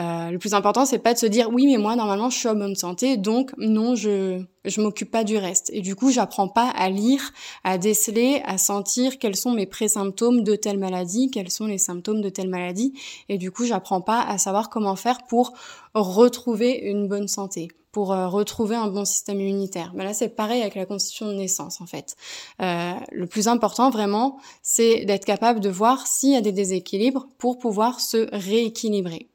Euh, 0.00 0.30
le 0.30 0.38
plus 0.38 0.54
important, 0.54 0.86
c'est 0.86 0.98
pas 0.98 1.12
de 1.12 1.18
se 1.18 1.26
dire 1.26 1.50
oui, 1.52 1.66
mais 1.66 1.76
moi 1.76 1.94
normalement 1.94 2.30
je 2.30 2.38
suis 2.38 2.48
en 2.48 2.54
bonne 2.54 2.74
santé, 2.74 3.16
donc 3.16 3.52
non, 3.58 3.94
je 3.94 4.42
je 4.64 4.80
m'occupe 4.80 5.10
pas 5.10 5.24
du 5.24 5.36
reste. 5.36 5.70
Et 5.72 5.80
du 5.80 5.96
coup, 5.96 6.12
j'apprends 6.12 6.46
pas 6.46 6.68
à 6.68 6.88
lire, 6.88 7.32
à 7.64 7.78
déceler, 7.78 8.42
à 8.44 8.58
sentir 8.58 9.18
quels 9.18 9.34
sont 9.34 9.50
mes 9.50 9.66
pré-symptômes 9.66 10.44
de 10.44 10.54
telle 10.54 10.78
maladie, 10.78 11.32
quels 11.32 11.50
sont 11.50 11.66
les 11.66 11.78
symptômes 11.78 12.20
de 12.20 12.28
telle 12.28 12.48
maladie. 12.48 12.92
Et 13.28 13.38
du 13.38 13.50
coup, 13.50 13.64
j'apprends 13.64 14.00
pas 14.00 14.22
à 14.22 14.38
savoir 14.38 14.70
comment 14.70 14.94
faire 14.94 15.24
pour 15.24 15.52
retrouver 15.94 16.78
une 16.78 17.08
bonne 17.08 17.26
santé 17.26 17.70
pour 17.92 18.12
euh, 18.12 18.26
retrouver 18.26 18.74
un 18.74 18.88
bon 18.88 19.04
système 19.04 19.40
immunitaire. 19.40 19.92
Là, 19.94 20.14
c'est 20.14 20.30
pareil 20.30 20.62
avec 20.62 20.74
la 20.74 20.86
constitution 20.86 21.26
de 21.26 21.34
naissance, 21.34 21.80
en 21.80 21.86
fait. 21.86 22.16
Euh, 22.60 22.94
le 23.12 23.26
plus 23.26 23.48
important, 23.48 23.90
vraiment, 23.90 24.38
c'est 24.62 25.04
d'être 25.04 25.26
capable 25.26 25.60
de 25.60 25.68
voir 25.68 26.06
s'il 26.06 26.32
y 26.32 26.36
a 26.36 26.40
des 26.40 26.52
déséquilibres 26.52 27.28
pour 27.38 27.58
pouvoir 27.58 28.00
se 28.00 28.28
rééquilibrer. 28.32 29.28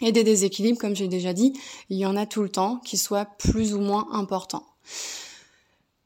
Et 0.00 0.10
des 0.10 0.24
déséquilibres, 0.24 0.78
comme 0.78 0.96
j'ai 0.96 1.08
déjà 1.08 1.32
dit, 1.32 1.54
il 1.88 1.96
y 1.96 2.04
en 2.04 2.16
a 2.16 2.26
tout 2.26 2.42
le 2.42 2.48
temps, 2.48 2.80
qui 2.84 2.98
soient 2.98 3.26
plus 3.38 3.74
ou 3.74 3.80
moins 3.80 4.08
importants. 4.12 4.66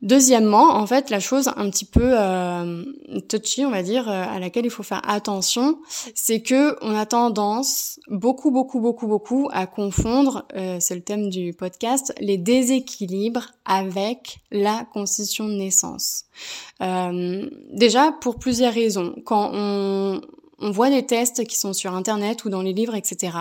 Deuxièmement, 0.00 0.76
en 0.76 0.86
fait, 0.86 1.10
la 1.10 1.18
chose 1.18 1.50
un 1.56 1.68
petit 1.70 1.84
peu 1.84 2.12
euh, 2.12 2.84
touchy, 3.28 3.66
on 3.66 3.70
va 3.70 3.82
dire, 3.82 4.08
euh, 4.08 4.24
à 4.28 4.38
laquelle 4.38 4.64
il 4.64 4.70
faut 4.70 4.84
faire 4.84 5.02
attention, 5.08 5.80
c'est 6.14 6.40
que 6.40 6.76
on 6.84 6.94
a 6.94 7.04
tendance 7.04 7.98
beaucoup, 8.08 8.52
beaucoup, 8.52 8.78
beaucoup, 8.78 9.08
beaucoup 9.08 9.48
à 9.52 9.66
confondre, 9.66 10.46
euh, 10.54 10.76
c'est 10.78 10.94
le 10.94 11.00
thème 11.00 11.30
du 11.30 11.52
podcast, 11.52 12.14
les 12.20 12.38
déséquilibres 12.38 13.48
avec 13.64 14.38
la 14.52 14.86
constitution 14.92 15.48
de 15.48 15.54
naissance. 15.54 16.26
déjà, 17.72 18.12
pour 18.20 18.38
plusieurs 18.38 18.72
raisons. 18.72 19.16
Quand 19.24 19.50
on, 19.52 20.20
on 20.58 20.70
voit 20.70 20.90
des 20.90 21.06
tests 21.06 21.46
qui 21.46 21.56
sont 21.56 21.72
sur 21.72 21.94
Internet 21.94 22.44
ou 22.44 22.50
dans 22.50 22.62
les 22.62 22.72
livres, 22.72 22.94
etc. 22.94 23.36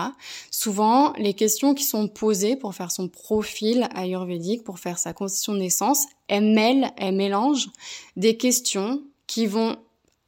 Souvent, 0.50 1.12
les 1.18 1.34
questions 1.34 1.74
qui 1.74 1.84
sont 1.84 2.08
posées 2.08 2.56
pour 2.56 2.74
faire 2.74 2.90
son 2.90 3.08
profil 3.08 3.88
ayurvédique, 3.94 4.64
pour 4.64 4.78
faire 4.78 4.98
sa 4.98 5.12
constitution 5.12 5.54
de 5.54 5.58
naissance, 5.58 6.06
elles 6.28 6.44
mêlent, 6.44 6.90
elles 6.96 7.14
mélangent 7.14 7.70
des 8.16 8.36
questions 8.36 9.02
qui 9.26 9.46
vont 9.46 9.76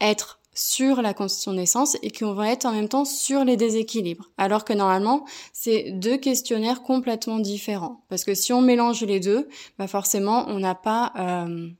être 0.00 0.40
sur 0.52 1.00
la 1.00 1.14
constitution 1.14 1.52
de 1.52 1.58
naissance 1.58 1.96
et 2.02 2.10
qui 2.10 2.24
vont 2.24 2.42
être 2.42 2.66
en 2.66 2.72
même 2.72 2.88
temps 2.88 3.04
sur 3.04 3.44
les 3.44 3.56
déséquilibres. 3.56 4.30
Alors 4.36 4.64
que 4.64 4.72
normalement, 4.72 5.24
c'est 5.52 5.92
deux 5.92 6.16
questionnaires 6.16 6.82
complètement 6.82 7.38
différents. 7.38 8.04
Parce 8.08 8.24
que 8.24 8.34
si 8.34 8.52
on 8.52 8.60
mélange 8.60 9.02
les 9.02 9.20
deux, 9.20 9.48
bah 9.78 9.86
forcément, 9.86 10.46
on 10.48 10.58
n'a 10.58 10.74
pas... 10.74 11.12
Euh, 11.18 11.70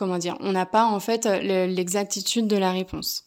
comment 0.00 0.16
dire, 0.16 0.38
on 0.40 0.52
n'a 0.52 0.64
pas 0.64 0.86
en 0.86 0.98
fait 0.98 1.26
l'exactitude 1.26 2.48
de 2.48 2.56
la 2.56 2.72
réponse. 2.72 3.26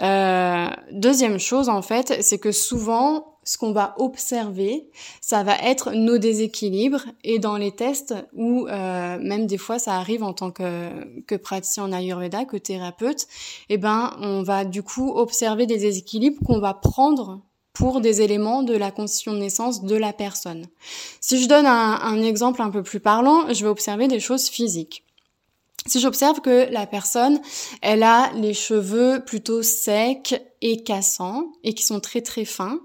Euh, 0.00 0.68
deuxième 0.90 1.38
chose 1.38 1.68
en 1.68 1.82
fait, 1.82 2.22
c'est 2.22 2.38
que 2.38 2.50
souvent 2.50 3.36
ce 3.44 3.58
qu'on 3.58 3.72
va 3.72 3.94
observer, 3.98 4.88
ça 5.20 5.42
va 5.42 5.56
être 5.58 5.92
nos 5.92 6.16
déséquilibres 6.16 7.04
et 7.24 7.38
dans 7.38 7.58
les 7.58 7.72
tests 7.72 8.14
ou 8.34 8.66
euh, 8.68 9.18
même 9.20 9.46
des 9.46 9.58
fois 9.58 9.78
ça 9.78 9.96
arrive 9.96 10.22
en 10.22 10.32
tant 10.32 10.50
que, 10.50 10.88
que 11.26 11.34
praticien 11.34 11.84
en 11.84 11.92
Ayurveda, 11.92 12.46
que 12.46 12.56
thérapeute, 12.56 13.26
eh 13.68 13.76
ben 13.76 14.16
on 14.22 14.42
va 14.42 14.64
du 14.64 14.82
coup 14.82 15.10
observer 15.10 15.66
des 15.66 15.76
déséquilibres 15.76 16.42
qu'on 16.42 16.58
va 16.58 16.72
prendre 16.72 17.42
pour 17.74 18.00
des 18.00 18.22
éléments 18.22 18.62
de 18.62 18.74
la 18.74 18.90
constitution 18.90 19.34
de 19.34 19.38
naissance 19.38 19.84
de 19.84 19.94
la 19.94 20.14
personne. 20.14 20.64
Si 21.20 21.42
je 21.42 21.48
donne 21.48 21.66
un 21.66 22.22
exemple 22.22 22.62
un 22.62 22.70
peu 22.70 22.82
plus 22.82 22.98
parlant, 22.98 23.52
je 23.52 23.62
vais 23.62 23.70
observer 23.70 24.08
des 24.08 24.20
choses 24.20 24.48
physiques. 24.48 25.04
Si 25.88 26.00
j'observe 26.00 26.40
que 26.40 26.70
la 26.70 26.86
personne, 26.86 27.40
elle 27.82 28.02
a 28.02 28.30
les 28.34 28.54
cheveux 28.54 29.22
plutôt 29.24 29.62
secs 29.62 30.40
et 30.60 30.82
cassants 30.82 31.52
et 31.64 31.74
qui 31.74 31.82
sont 31.82 32.00
très 32.00 32.20
très 32.20 32.44
fins, 32.44 32.80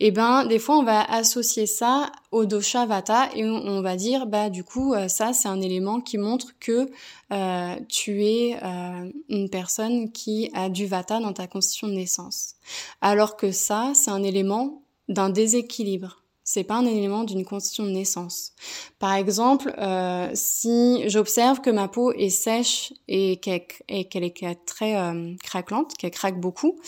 eh 0.00 0.10
ben 0.10 0.46
des 0.46 0.58
fois 0.58 0.78
on 0.78 0.82
va 0.82 1.02
associer 1.02 1.66
ça 1.66 2.10
au 2.30 2.46
dosha 2.46 2.86
vata 2.86 3.28
et 3.34 3.44
on 3.44 3.82
va 3.82 3.96
dire 3.96 4.26
bah 4.26 4.50
du 4.50 4.64
coup 4.64 4.94
euh, 4.94 5.08
ça 5.08 5.32
c'est 5.32 5.48
un 5.48 5.60
élément 5.60 6.00
qui 6.00 6.16
montre 6.16 6.54
que 6.60 6.88
euh, 7.32 7.76
tu 7.88 8.24
es 8.24 8.56
euh, 8.62 9.10
une 9.28 9.50
personne 9.50 10.10
qui 10.12 10.50
a 10.54 10.68
du 10.68 10.86
vata 10.86 11.20
dans 11.20 11.32
ta 11.32 11.46
constitution 11.46 11.88
de 11.88 11.94
naissance. 11.94 12.54
Alors 13.00 13.36
que 13.36 13.52
ça 13.52 13.92
c'est 13.94 14.10
un 14.10 14.22
élément 14.22 14.82
d'un 15.08 15.30
déséquilibre 15.30 16.22
c'est 16.50 16.64
pas 16.64 16.76
un 16.76 16.86
élément 16.86 17.24
d'une 17.24 17.44
constitution 17.44 17.84
de 17.84 17.90
naissance. 17.90 18.52
Par 18.98 19.12
exemple, 19.12 19.70
euh, 19.76 20.30
si 20.32 21.06
j'observe 21.06 21.60
que 21.60 21.68
ma 21.68 21.88
peau 21.88 22.10
est 22.12 22.30
sèche 22.30 22.94
et 23.06 23.36
qu'elle 23.36 24.24
est 24.24 24.64
très 24.64 24.96
euh, 24.96 25.34
craquelante, 25.44 25.94
qu'elle 25.98 26.10
craque 26.10 26.40
beaucoup, 26.40 26.80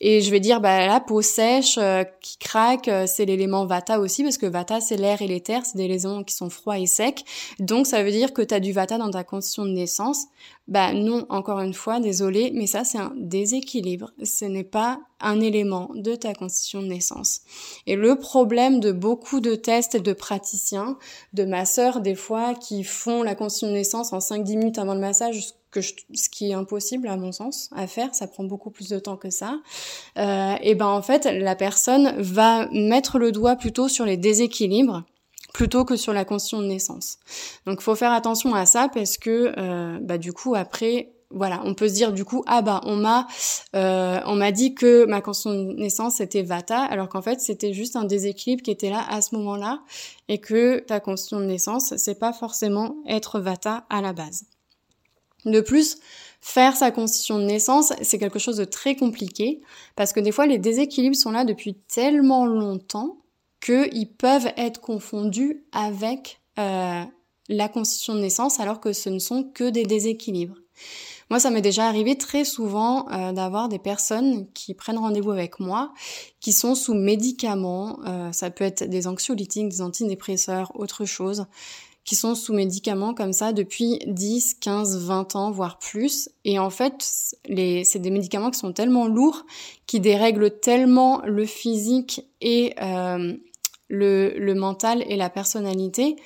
et 0.00 0.22
je 0.22 0.30
vais 0.30 0.40
dire 0.40 0.62
bah 0.62 0.86
la 0.86 1.00
peau 1.00 1.20
sèche 1.20 1.76
euh, 1.76 2.04
qui 2.22 2.38
craque, 2.38 2.90
c'est 3.06 3.26
l'élément 3.26 3.66
vata 3.66 4.00
aussi 4.00 4.22
parce 4.22 4.38
que 4.38 4.46
vata 4.46 4.80
c'est 4.80 4.96
l'air 4.96 5.20
et 5.20 5.26
l'éther, 5.26 5.66
c'est 5.66 5.76
des 5.76 5.84
éléments 5.84 6.24
qui 6.24 6.34
sont 6.34 6.48
froids 6.48 6.78
et 6.78 6.86
secs. 6.86 7.24
Donc 7.58 7.86
ça 7.86 8.02
veut 8.02 8.10
dire 8.10 8.32
que 8.32 8.40
tu 8.40 8.54
as 8.54 8.60
du 8.60 8.72
vata 8.72 8.96
dans 8.96 9.10
ta 9.10 9.22
constitution 9.22 9.66
de 9.66 9.72
naissance. 9.72 10.28
Bah 10.66 10.94
non, 10.94 11.26
encore 11.28 11.60
une 11.60 11.74
fois, 11.74 12.00
désolé, 12.00 12.50
mais 12.54 12.66
ça 12.66 12.84
c'est 12.84 12.98
un 12.98 13.12
déséquilibre. 13.16 14.12
Ce 14.22 14.46
n'est 14.46 14.64
pas 14.64 14.98
un 15.20 15.40
élément 15.40 15.90
de 15.94 16.14
ta 16.14 16.32
constitution 16.32 16.80
de 16.80 16.86
naissance. 16.86 17.42
Et 17.86 17.96
le 17.96 18.16
problème 18.16 18.80
de 18.80 18.90
beaucoup 18.90 19.40
de 19.40 19.54
tests 19.54 19.98
de 19.98 20.12
praticiens, 20.14 20.96
de 21.34 21.44
masseurs 21.44 22.00
des 22.00 22.14
fois, 22.14 22.54
qui 22.54 22.82
font 22.82 23.22
la 23.22 23.34
constitution 23.34 23.68
de 23.68 23.74
naissance 23.74 24.14
en 24.14 24.18
5-10 24.18 24.56
minutes 24.56 24.78
avant 24.78 24.94
le 24.94 25.00
massage, 25.00 25.48
ce 25.74 26.28
qui 26.30 26.50
est 26.50 26.54
impossible 26.54 27.08
à 27.08 27.16
mon 27.16 27.32
sens 27.32 27.68
à 27.74 27.86
faire, 27.86 28.14
ça 28.14 28.26
prend 28.26 28.44
beaucoup 28.44 28.70
plus 28.70 28.88
de 28.88 28.98
temps 28.98 29.16
que 29.16 29.30
ça. 29.30 29.58
Euh, 30.16 30.54
et 30.62 30.74
ben 30.74 30.86
en 30.86 31.02
fait, 31.02 31.26
la 31.26 31.56
personne 31.56 32.14
va 32.20 32.68
mettre 32.72 33.18
le 33.18 33.32
doigt 33.32 33.56
plutôt 33.56 33.88
sur 33.88 34.04
les 34.06 34.16
déséquilibres 34.16 35.04
plutôt 35.54 35.84
que 35.86 35.96
sur 35.96 36.12
la 36.12 36.26
constitution 36.26 36.60
de 36.60 36.66
naissance. 36.66 37.18
Donc 37.64 37.80
faut 37.80 37.94
faire 37.94 38.12
attention 38.12 38.54
à 38.54 38.66
ça 38.66 38.90
parce 38.92 39.16
que 39.16 39.54
euh, 39.56 39.98
bah, 40.02 40.18
du 40.18 40.34
coup 40.34 40.54
après 40.54 41.12
voilà, 41.30 41.62
on 41.64 41.74
peut 41.74 41.88
se 41.88 41.94
dire 41.94 42.12
du 42.12 42.24
coup 42.24 42.44
ah 42.46 42.60
bah 42.60 42.80
on 42.84 42.96
m'a 42.96 43.26
euh, 43.74 44.20
on 44.26 44.34
m'a 44.34 44.52
dit 44.52 44.74
que 44.74 45.04
ma 45.06 45.20
constitution 45.20 45.64
de 45.64 45.72
naissance 45.74 46.16
c'était 46.16 46.42
Vata 46.42 46.82
alors 46.82 47.08
qu'en 47.08 47.22
fait 47.22 47.40
c'était 47.40 47.72
juste 47.72 47.96
un 47.96 48.04
déséquilibre 48.04 48.62
qui 48.62 48.70
était 48.70 48.90
là 48.90 49.04
à 49.08 49.22
ce 49.22 49.34
moment-là 49.36 49.82
et 50.28 50.38
que 50.38 50.80
ta 50.80 51.00
constitution 51.00 51.40
de 51.40 51.46
naissance 51.46 51.96
c'est 51.96 52.18
pas 52.18 52.32
forcément 52.32 52.96
être 53.08 53.40
Vata 53.40 53.86
à 53.90 54.02
la 54.02 54.12
base. 54.12 54.44
De 55.44 55.60
plus, 55.60 55.98
faire 56.40 56.74
sa 56.74 56.90
constitution 56.90 57.38
de 57.38 57.44
naissance, 57.44 57.92
c'est 58.00 58.18
quelque 58.18 58.38
chose 58.38 58.56
de 58.56 58.64
très 58.64 58.96
compliqué 58.96 59.60
parce 59.94 60.12
que 60.12 60.20
des 60.20 60.32
fois 60.32 60.46
les 60.46 60.58
déséquilibres 60.58 61.16
sont 61.16 61.32
là 61.32 61.44
depuis 61.44 61.74
tellement 61.74 62.46
longtemps 62.46 63.18
qu'ils 63.64 64.08
peuvent 64.10 64.52
être 64.56 64.80
confondus 64.80 65.64
avec 65.72 66.40
euh, 66.58 67.02
la 67.48 67.68
constitution 67.68 68.14
de 68.14 68.20
naissance 68.20 68.60
alors 68.60 68.78
que 68.78 68.92
ce 68.92 69.08
ne 69.08 69.18
sont 69.18 69.42
que 69.42 69.70
des 69.70 69.84
déséquilibres. 69.84 70.56
Moi, 71.30 71.40
ça 71.40 71.48
m'est 71.50 71.62
déjà 71.62 71.86
arrivé 71.86 72.18
très 72.18 72.44
souvent 72.44 73.08
euh, 73.10 73.32
d'avoir 73.32 73.70
des 73.70 73.78
personnes 73.78 74.46
qui 74.52 74.74
prennent 74.74 74.98
rendez-vous 74.98 75.30
avec 75.30 75.60
moi, 75.60 75.94
qui 76.40 76.52
sont 76.52 76.74
sous 76.74 76.92
médicaments, 76.92 78.00
euh, 78.06 78.30
ça 78.32 78.50
peut 78.50 78.64
être 78.64 78.84
des 78.84 79.06
anxiolytiques, 79.06 79.70
des 79.70 79.80
antidépresseurs, 79.80 80.70
autre 80.78 81.06
chose, 81.06 81.46
qui 82.04 82.16
sont 82.16 82.34
sous 82.34 82.52
médicaments 82.52 83.14
comme 83.14 83.32
ça 83.32 83.54
depuis 83.54 83.98
10, 84.06 84.56
15, 84.60 85.06
20 85.06 85.36
ans, 85.36 85.50
voire 85.50 85.78
plus. 85.78 86.28
Et 86.44 86.58
en 86.58 86.68
fait, 86.68 86.94
c'est 87.00 87.98
des 87.98 88.10
médicaments 88.10 88.50
qui 88.50 88.58
sont 88.58 88.74
tellement 88.74 89.06
lourds, 89.06 89.46
qui 89.86 90.00
dérèglent 90.00 90.50
tellement 90.50 91.22
le 91.24 91.46
physique 91.46 92.26
et 92.42 92.74
le, 93.94 94.54
mental 94.54 95.04
et 95.08 95.16
la 95.16 95.30
personnalité, 95.30 96.16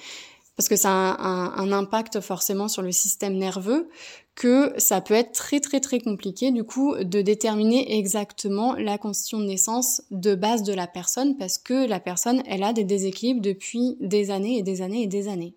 parce 0.56 0.68
que 0.68 0.76
ça 0.76 0.90
a 0.90 1.60
un, 1.60 1.72
impact 1.72 2.20
forcément 2.20 2.68
sur 2.68 2.82
le 2.82 2.92
système 2.92 3.37
nerveux, 3.37 3.88
que 4.34 4.72
ça 4.76 5.00
peut 5.00 5.14
être 5.14 5.32
très 5.32 5.58
très 5.58 5.80
très 5.80 5.98
compliqué 5.98 6.52
du 6.52 6.62
coup 6.62 6.94
de 6.96 7.22
déterminer 7.22 7.98
exactement 7.98 8.75
la 8.75 8.96
constitution 8.96 9.40
de 9.40 9.46
naissance 9.46 10.02
de 10.12 10.37
base 10.37 10.62
de 10.62 10.72
la 10.72 10.87
personne, 10.87 11.37
parce 11.37 11.58
que 11.58 11.87
la 11.87 12.00
personne, 12.00 12.42
elle 12.46 12.62
a 12.62 12.72
des 12.72 12.84
déséquilibres 12.84 13.42
depuis 13.42 13.96
des 14.00 14.30
années 14.30 14.58
et 14.58 14.62
des 14.62 14.82
années 14.82 15.02
et 15.02 15.08
des 15.08 15.28
années. 15.28 15.54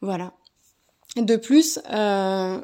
Voilà. 0.00 0.32
De 1.16 1.36
plus, 1.36 1.78
euh, 1.92 2.60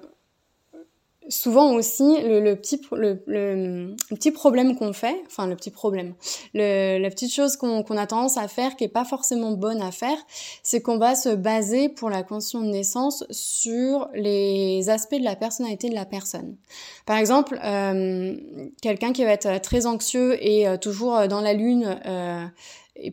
souvent 1.28 1.74
aussi 1.74 2.16
le, 2.22 2.54
petit 2.54 2.80
le, 2.92 3.22
le, 3.26 3.94
petit 4.14 4.30
problème 4.30 4.76
qu'on 4.76 4.92
fait 4.92 5.22
enfin 5.26 5.46
le 5.46 5.56
petit 5.56 5.70
problème 5.70 6.14
le, 6.54 6.98
la 6.98 7.10
petite 7.10 7.32
chose 7.32 7.56
qu'on 7.56 7.82
a 7.82 8.06
tendance 8.06 8.36
à 8.36 8.48
faire 8.48 8.76
qui 8.76 8.84
est 8.84 8.88
pas 8.88 9.04
forcément 9.04 9.52
bonne 9.52 9.82
à 9.82 9.90
faire 9.90 10.16
c'est 10.62 10.80
qu'on 10.80 10.98
va 10.98 11.14
se 11.14 11.30
baser 11.30 11.88
pour 11.88 12.10
la 12.10 12.22
condition 12.22 12.60
de 12.60 12.68
naissance 12.68 13.24
sur 13.30 14.08
les 14.14 14.88
aspects 14.88 15.18
de 15.18 15.24
la 15.24 15.36
personnalité 15.36 15.88
de 15.88 15.94
la 15.94 16.04
personne. 16.04 16.56
Par 17.06 17.16
exemple 17.16 17.58
euh, 17.64 18.34
quelqu'un 18.82 19.12
qui 19.12 19.24
va 19.24 19.32
être 19.32 19.60
très 19.60 19.86
anxieux 19.86 20.36
et 20.44 20.66
euh, 20.66 20.76
toujours 20.76 21.28
dans 21.28 21.40
la 21.40 21.52
lune 21.52 22.00
euh, 22.06 22.44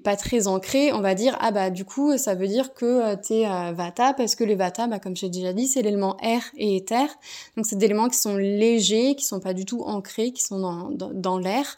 pas 0.04 0.15
très 0.15 0.48
ancré, 0.48 0.92
on 0.92 1.01
va 1.01 1.13
dire 1.13 1.38
ah 1.39 1.51
bah 1.51 1.70
du 1.70 1.86
coup 1.86 2.18
ça 2.18 2.34
veut 2.34 2.48
dire 2.48 2.74
que 2.74 2.86
euh, 2.86 3.15
tu 3.15 3.34
es 3.34 3.48
euh, 3.48 3.72
Vata 3.72 4.13
parce 4.13 4.36
que 4.36 4.44
les 4.44 4.56
Vata, 4.56 4.88
bah, 4.88 5.00
comme 5.00 5.15
j'ai 5.15 5.30
déjà 5.30 5.54
dit, 5.54 5.68
c'est 5.68 5.82
l'élément 5.82 6.18
air 6.18 6.42
et 6.58 6.77
éther. 6.77 7.08
Donc 7.56 7.65
c'est 7.65 7.75
des 7.75 7.86
éléments 7.86 8.10
qui 8.10 8.18
sont 8.18 8.36
légers, 8.36 9.15
qui 9.15 9.25
sont 9.25 9.39
pas 9.39 9.54
du 9.54 9.65
tout 9.65 9.84
ancrés, 9.84 10.32
qui 10.32 10.42
sont 10.42 10.60
dans, 10.60 10.89
dans, 10.89 11.38
l'air. 11.38 11.77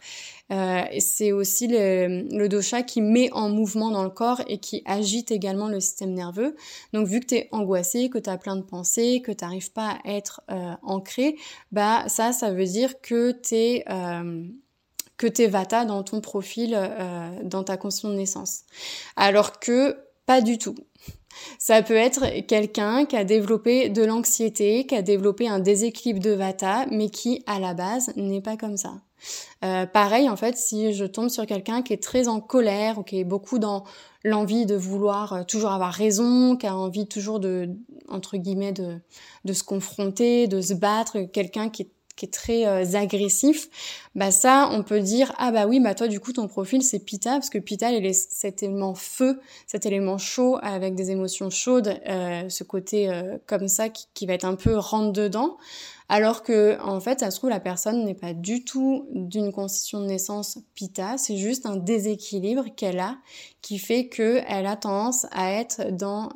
Euh, 0.52 0.84
c'est 1.00 1.34
aussi 1.34 1.68
le, 1.68 2.26
le, 2.32 2.48
dosha 2.48 2.82
qui 2.82 3.02
met 3.02 3.30
en 3.34 3.50
mouvement 3.50 3.92
dans 3.92 4.04
le 4.04 4.10
corps 4.10 4.42
et 4.48 4.60
qui 4.60 4.82
agite 4.86 5.32
également 5.32 5.68
le 5.68 5.82
système 5.82 6.14
nerveux. 6.14 6.56
Donc 6.94 7.08
vu 7.08 7.20
que 7.20 7.26
tu 7.26 7.36
es 7.36 7.50
angoissé, 7.52 8.10
que 8.10 8.18
tu 8.18 8.30
as 8.30 8.38
plein 8.38 8.56
de 8.56 8.62
pensées, 8.62 9.22
que 9.24 9.34
tu 9.34 9.44
n'arrives 9.44 9.74
pas 9.74 9.98
à 10.06 10.12
être 10.12 10.42
euh, 10.50 10.74
ancré, 10.84 11.36
bah 11.74 12.06
ça, 12.08 12.32
ça 12.32 12.52
veut 12.52 12.66
dire 12.66 13.02
que 13.02 13.32
tu 13.32 13.56
es 13.56 13.86
que 15.18 15.28
t'es 15.28 15.48
Vata 15.48 15.86
dans 15.86 16.04
ton 16.04 16.22
profil, 16.22 16.76
euh, 16.76 17.30
dans 17.44 17.64
ta 17.64 17.78
conscience 17.78 18.12
de 18.12 18.18
naissance. 18.18 18.62
Alors 19.16 19.60
que 19.60 19.98
pas 20.26 20.42
du 20.42 20.58
tout. 20.58 20.76
Ça 21.60 21.82
peut 21.82 21.96
être 21.96 22.46
quelqu'un 22.48 23.06
qui 23.06 23.16
a 23.16 23.24
développé 23.24 23.90
de 23.90 24.04
l'anxiété, 24.04 24.86
qui 24.86 24.96
a 24.96 25.02
développé 25.02 25.48
un 25.48 25.60
déséquilibre 25.60 26.20
de 26.20 26.32
Vata, 26.32 26.86
mais 26.92 27.10
qui 27.10 27.44
à 27.46 27.60
la 27.60 27.74
base 27.74 28.12
n'est 28.16 28.42
pas 28.42 28.58
comme 28.58 28.78
ça. 28.78 28.94
Euh, 29.64 29.86
pareil, 29.86 30.30
en 30.30 30.36
fait, 30.36 30.58
si 30.58 30.94
je 30.94 31.06
tombe 31.06 31.30
sur 31.30 31.46
quelqu'un 31.46 31.82
qui 31.82 31.94
est 31.94 32.02
très 32.02 32.28
en 32.28 32.40
colère 32.40 33.00
ou 33.00 33.04
qui 33.04 33.20
est 33.20 33.24
beaucoup 33.24 33.58
dans 33.58 33.84
l'envie 34.24 34.66
de 34.66 34.76
vouloir 34.76 35.34
euh, 35.34 35.44
toujours 35.44 35.72
avoir 35.72 35.94
raison, 35.94 36.56
qui 36.56 36.68
a 36.68 36.76
envie 36.76 37.08
toujours 37.08 37.40
de, 37.40 37.70
entre 38.10 38.38
guillemets, 38.38 38.74
de, 38.74 39.00
de 39.46 39.54
se 39.54 39.64
confronter, 39.64 40.48
de 40.48 40.62
se 40.62 40.74
battre, 40.74 41.22
quelqu'un 41.32 41.70
qui 41.70 41.84
est 41.84 41.92
qui 42.18 42.26
est 42.26 42.34
très 42.34 42.66
euh, 42.66 42.84
agressif, 42.96 43.70
bah 44.16 44.32
ça, 44.32 44.70
on 44.74 44.84
peut 44.84 45.00
dire 45.00 45.34
ah 45.38 45.52
bah 45.52 45.68
oui, 45.68 45.80
bah 45.80 45.96
toi 45.96 46.08
du 46.08 46.20
coup 46.20 46.34
ton 46.34 46.48
profil 46.48 46.82
c'est 46.84 47.00
Pita 47.00 47.34
parce 47.34 47.50
que 47.50 47.60
Pita 47.60 47.92
il 47.92 48.06
est 48.06 48.14
cet 48.14 48.64
élément 48.64 48.96
feu, 48.96 49.40
cet 49.68 49.86
élément 49.86 50.18
chaud 50.18 50.58
avec 50.62 50.96
des 50.96 51.12
émotions 51.12 51.50
chaudes, 51.50 51.98
euh, 52.10 52.50
ce 52.50 52.64
côté 52.64 53.10
euh, 53.10 53.38
comme 53.46 53.68
ça 53.68 53.88
qui, 53.88 54.08
qui, 54.14 54.26
va 54.26 54.34
être 54.34 54.46
un 54.46 54.56
peu 54.56 54.76
rentre 54.76 55.14
dedans, 55.14 55.58
alors 56.10 56.42
que 56.42 56.82
en 56.82 57.00
fait 57.00 57.20
ça 57.20 57.30
se 57.30 57.38
trouve 57.38 57.52
la 57.52 57.60
personne 57.60 58.04
n'est 58.04 58.16
pas 58.16 58.34
du 58.34 58.66
tout 58.66 59.08
d'une 59.12 59.54
constitution 59.54 60.02
de 60.02 60.08
naissance 60.08 60.58
Pita, 60.74 61.20
c'est 61.20 61.38
juste 61.38 61.68
un 61.68 61.76
déséquilibre 61.76 62.66
qu'elle 62.76 63.00
a 63.00 63.18
qui 63.62 63.78
fait 63.78 64.08
que 64.08 64.42
elle 64.48 64.66
a 64.66 64.76
tendance 64.76 65.28
à 65.32 65.52
être 65.52 65.92
dans 65.92 66.30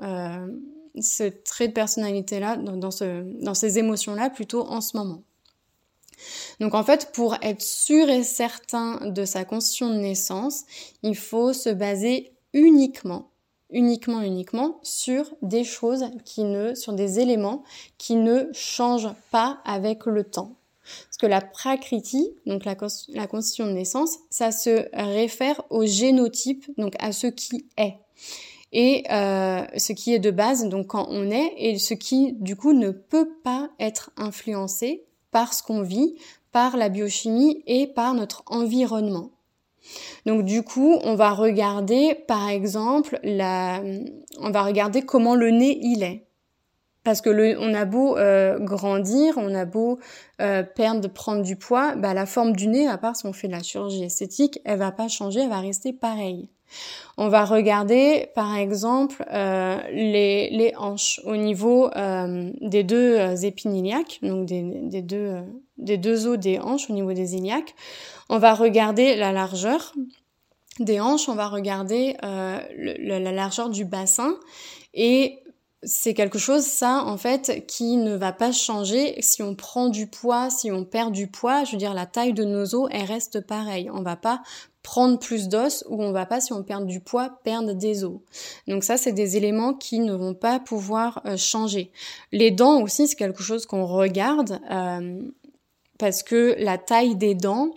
ce 0.99 1.23
trait 1.23 1.69
de 1.69 1.73
personnalité 1.73 2.39
là, 2.39 2.57
dans, 2.57 2.91
ce, 2.91 3.23
dans 3.43 3.53
ces 3.53 3.79
émotions 3.79 4.13
là 4.13 4.29
plutôt 4.29 4.67
en 4.67 4.81
ce 4.81 4.97
moment. 4.97 5.23
Donc 6.59 6.75
en 6.75 6.83
fait, 6.83 7.11
pour 7.13 7.35
être 7.41 7.61
sûr 7.61 8.09
et 8.09 8.23
certain 8.23 8.99
de 9.07 9.25
sa 9.25 9.45
constitution 9.45 9.89
de 9.89 9.99
naissance, 9.99 10.63
il 11.03 11.15
faut 11.15 11.53
se 11.53 11.69
baser 11.69 12.31
uniquement 12.53 13.31
uniquement 13.71 14.21
uniquement 14.21 14.79
sur 14.83 15.33
des 15.41 15.63
choses 15.63 16.05
qui 16.25 16.43
ne 16.43 16.75
sur 16.75 16.93
des 16.93 17.19
éléments 17.19 17.63
qui 17.97 18.15
ne 18.15 18.47
changent 18.53 19.13
pas 19.31 19.59
avec 19.65 20.05
le 20.05 20.23
temps. 20.23 20.55
Parce 20.83 21.17
que 21.17 21.27
la 21.27 21.41
prakriti, 21.41 22.33
donc 22.45 22.65
la, 22.65 22.75
constitution 22.75 23.67
de 23.67 23.71
naissance, 23.71 24.17
ça 24.29 24.51
se 24.51 24.87
réfère 24.93 25.61
au 25.69 25.85
génotype, 25.85 26.65
donc 26.77 26.95
à 26.99 27.11
ce 27.11 27.27
qui 27.27 27.65
est 27.77 27.95
et 28.73 29.03
euh, 29.11 29.63
ce 29.77 29.91
qui 29.91 30.13
est 30.13 30.19
de 30.19 30.31
base, 30.31 30.65
donc 30.65 30.87
quand 30.87 31.05
on 31.09 31.29
est, 31.29 31.53
et 31.57 31.77
ce 31.77 31.93
qui 31.93 32.33
du 32.33 32.55
coup 32.55 32.73
ne 32.73 32.91
peut 32.91 33.29
pas 33.43 33.69
être 33.79 34.11
influencé 34.17 35.03
par 35.31 35.53
ce 35.53 35.63
qu'on 35.63 35.81
vit, 35.81 36.15
par 36.51 36.77
la 36.77 36.89
biochimie 36.89 37.63
et 37.65 37.87
par 37.87 38.13
notre 38.13 38.43
environnement. 38.47 39.31
Donc 40.25 40.45
du 40.45 40.63
coup, 40.63 40.99
on 41.03 41.15
va 41.15 41.31
regarder 41.31 42.15
par 42.27 42.49
exemple 42.49 43.19
la 43.23 43.81
on 44.39 44.51
va 44.51 44.63
regarder 44.63 45.01
comment 45.01 45.35
le 45.35 45.49
nez 45.49 45.79
il 45.81 46.03
est. 46.03 46.27
Parce 47.03 47.21
que 47.21 47.57
on 47.57 47.73
a 47.73 47.85
beau 47.85 48.15
euh, 48.17 48.59
grandir, 48.59 49.33
on 49.37 49.55
a 49.55 49.65
beau 49.65 49.97
euh, 50.39 50.61
perdre, 50.61 51.07
prendre 51.07 51.41
du 51.41 51.55
poids, 51.55 51.95
bah, 51.95 52.13
la 52.13 52.27
forme 52.27 52.55
du 52.55 52.67
nez, 52.67 52.87
à 52.87 52.99
part 52.99 53.15
si 53.15 53.25
on 53.25 53.33
fait 53.33 53.47
de 53.47 53.53
la 53.53 53.63
chirurgie 53.63 54.03
esthétique, 54.03 54.59
elle 54.65 54.77
va 54.77 54.91
pas 54.91 55.07
changer, 55.07 55.41
elle 55.41 55.49
va 55.49 55.61
rester 55.61 55.93
pareille. 55.93 56.49
On 57.17 57.27
va 57.29 57.45
regarder 57.45 58.29
par 58.35 58.55
exemple 58.55 59.23
euh, 59.31 59.77
les, 59.91 60.73
hanches 60.77 61.21
au 61.25 61.35
niveau 61.35 61.89
euh, 61.95 62.51
des 62.61 62.83
deux 62.83 63.17
euh, 63.17 63.35
épiniliaques, 63.35 64.19
donc 64.23 64.45
des, 64.45 64.63
des, 64.63 65.01
deux, 65.01 65.35
des 65.77 65.97
deux 65.97 66.27
os 66.27 66.37
des 66.37 66.59
hanches 66.59 66.89
au 66.89 66.93
niveau 66.93 67.13
des 67.13 67.35
iliaques. 67.35 67.75
On 68.29 68.39
va 68.39 68.53
regarder 68.53 69.15
la 69.15 69.31
largeur 69.31 69.93
des 70.79 70.99
hanches, 70.99 71.27
on 71.27 71.35
va 71.35 71.47
regarder 71.47 72.15
la 72.23 73.31
largeur 73.31 73.69
du 73.69 73.85
bassin 73.85 74.35
et 74.93 75.41
c'est 75.83 76.13
quelque 76.13 76.37
chose, 76.37 76.63
ça, 76.63 77.03
en 77.05 77.17
fait, 77.17 77.65
qui 77.65 77.97
ne 77.97 78.15
va 78.15 78.31
pas 78.31 78.51
changer 78.51 79.19
si 79.21 79.41
on 79.41 79.55
prend 79.55 79.89
du 79.89 80.05
poids, 80.05 80.49
si 80.51 80.71
on 80.71 80.85
perd 80.85 81.11
du 81.11 81.27
poids. 81.27 81.63
Je 81.63 81.71
veux 81.71 81.77
dire, 81.77 81.95
la 81.95 82.05
taille 82.05 82.33
de 82.33 82.43
nos 82.43 82.75
os, 82.75 82.87
elle 82.91 83.05
reste 83.05 83.45
pareille. 83.45 83.89
On 83.91 84.03
va 84.03 84.15
pas 84.15 84.41
prendre 84.83 85.19
plus 85.19 85.47
d'os 85.47 85.85
ou 85.89 86.01
on 86.01 86.11
va 86.11 86.25
pas, 86.25 86.41
si 86.41 86.53
on 86.53 86.63
perd 86.63 86.85
du 86.85 86.99
poids, 86.99 87.39
perdre 87.43 87.73
des 87.73 88.03
os. 88.03 88.19
Donc 88.67 88.83
ça, 88.83 88.97
c'est 88.97 89.11
des 89.11 89.37
éléments 89.37 89.73
qui 89.73 89.99
ne 89.99 90.13
vont 90.13 90.33
pas 90.33 90.59
pouvoir 90.59 91.21
euh, 91.25 91.37
changer. 91.37 91.91
Les 92.31 92.51
dents 92.51 92.81
aussi, 92.81 93.07
c'est 93.07 93.15
quelque 93.15 93.43
chose 93.43 93.65
qu'on 93.65 93.85
regarde 93.85 94.59
euh, 94.71 95.21
parce 95.99 96.23
que 96.23 96.55
la 96.57 96.77
taille 96.77 97.15
des 97.15 97.35
dents, 97.35 97.71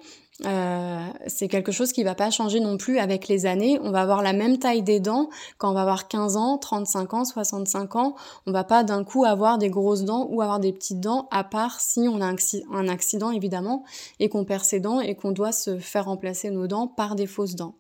euh, 0.44 1.07
c'est 1.26 1.48
quelque 1.48 1.72
chose 1.72 1.92
qui 1.92 2.04
va 2.04 2.14
pas 2.14 2.30
changer 2.30 2.61
non 2.61 2.76
plus 2.76 2.98
avec 2.98 3.28
les 3.28 3.46
années. 3.46 3.78
On 3.83 3.90
va 3.90 4.02
avoir 4.02 4.22
la 4.22 4.33
même 4.33 4.59
taille 4.59 4.83
des 4.83 5.00
dents 5.00 5.28
quand 5.59 5.70
on 5.70 5.74
va 5.74 5.83
avoir 5.83 6.09
15 6.09 6.37
ans, 6.37 6.59
35 6.59 7.14
ans, 7.14 7.24
65 7.24 7.96
ans. 7.96 8.14
On 8.46 8.52
va 8.52 8.64
pas 8.64 8.85
d'un 8.85 9.04
coup 9.04 9.24
avoir 9.24 9.59
des 9.59 9.70
grosses 9.70 10.04
dents 10.04 10.26
ou 10.30 10.42
avoir 10.42 10.61
des 10.61 10.72
petites 10.72 11.00
dents, 11.00 11.28
à 11.30 11.44
part 11.44 11.80
si 11.80 12.00
on 12.11 12.20
a 12.20 12.26
un 12.72 12.88
accident 12.88 13.30
évidemment 13.30 13.85
et 14.20 14.28
qu'on 14.28 14.44
perd 14.44 14.64
ses 14.64 14.80
dents 14.80 15.00
et 15.00 15.14
qu'on 15.14 15.33
doit 15.33 15.52
se 15.52 15.78
faire 15.78 16.07
remplacer 16.07 16.50
nos 16.50 16.66
dents 16.66 16.88
par 16.88 17.14
des 17.14 17.26
fausses 17.26 17.54
dents. 17.54 17.74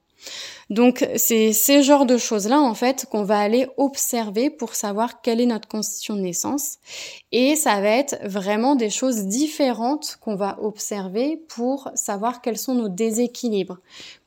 Donc 0.70 1.06
c'est 1.16 1.52
ces 1.52 1.82
genres 1.82 2.06
de 2.06 2.16
choses-là 2.16 2.60
en 2.60 2.74
fait 2.74 3.06
qu'on 3.10 3.22
va 3.22 3.38
aller 3.38 3.66
observer 3.76 4.48
pour 4.50 4.74
savoir 4.74 5.20
quelle 5.20 5.40
est 5.40 5.46
notre 5.46 5.68
constitution 5.68 6.16
de 6.16 6.20
naissance 6.22 6.78
et 7.32 7.54
ça 7.54 7.80
va 7.80 7.88
être 7.88 8.16
vraiment 8.24 8.74
des 8.74 8.90
choses 8.90 9.24
différentes 9.26 10.16
qu'on 10.20 10.36
va 10.36 10.58
observer 10.62 11.42
pour 11.48 11.90
savoir 11.94 12.40
quels 12.40 12.58
sont 12.58 12.74
nos 12.74 12.88
déséquilibres. 12.88 13.78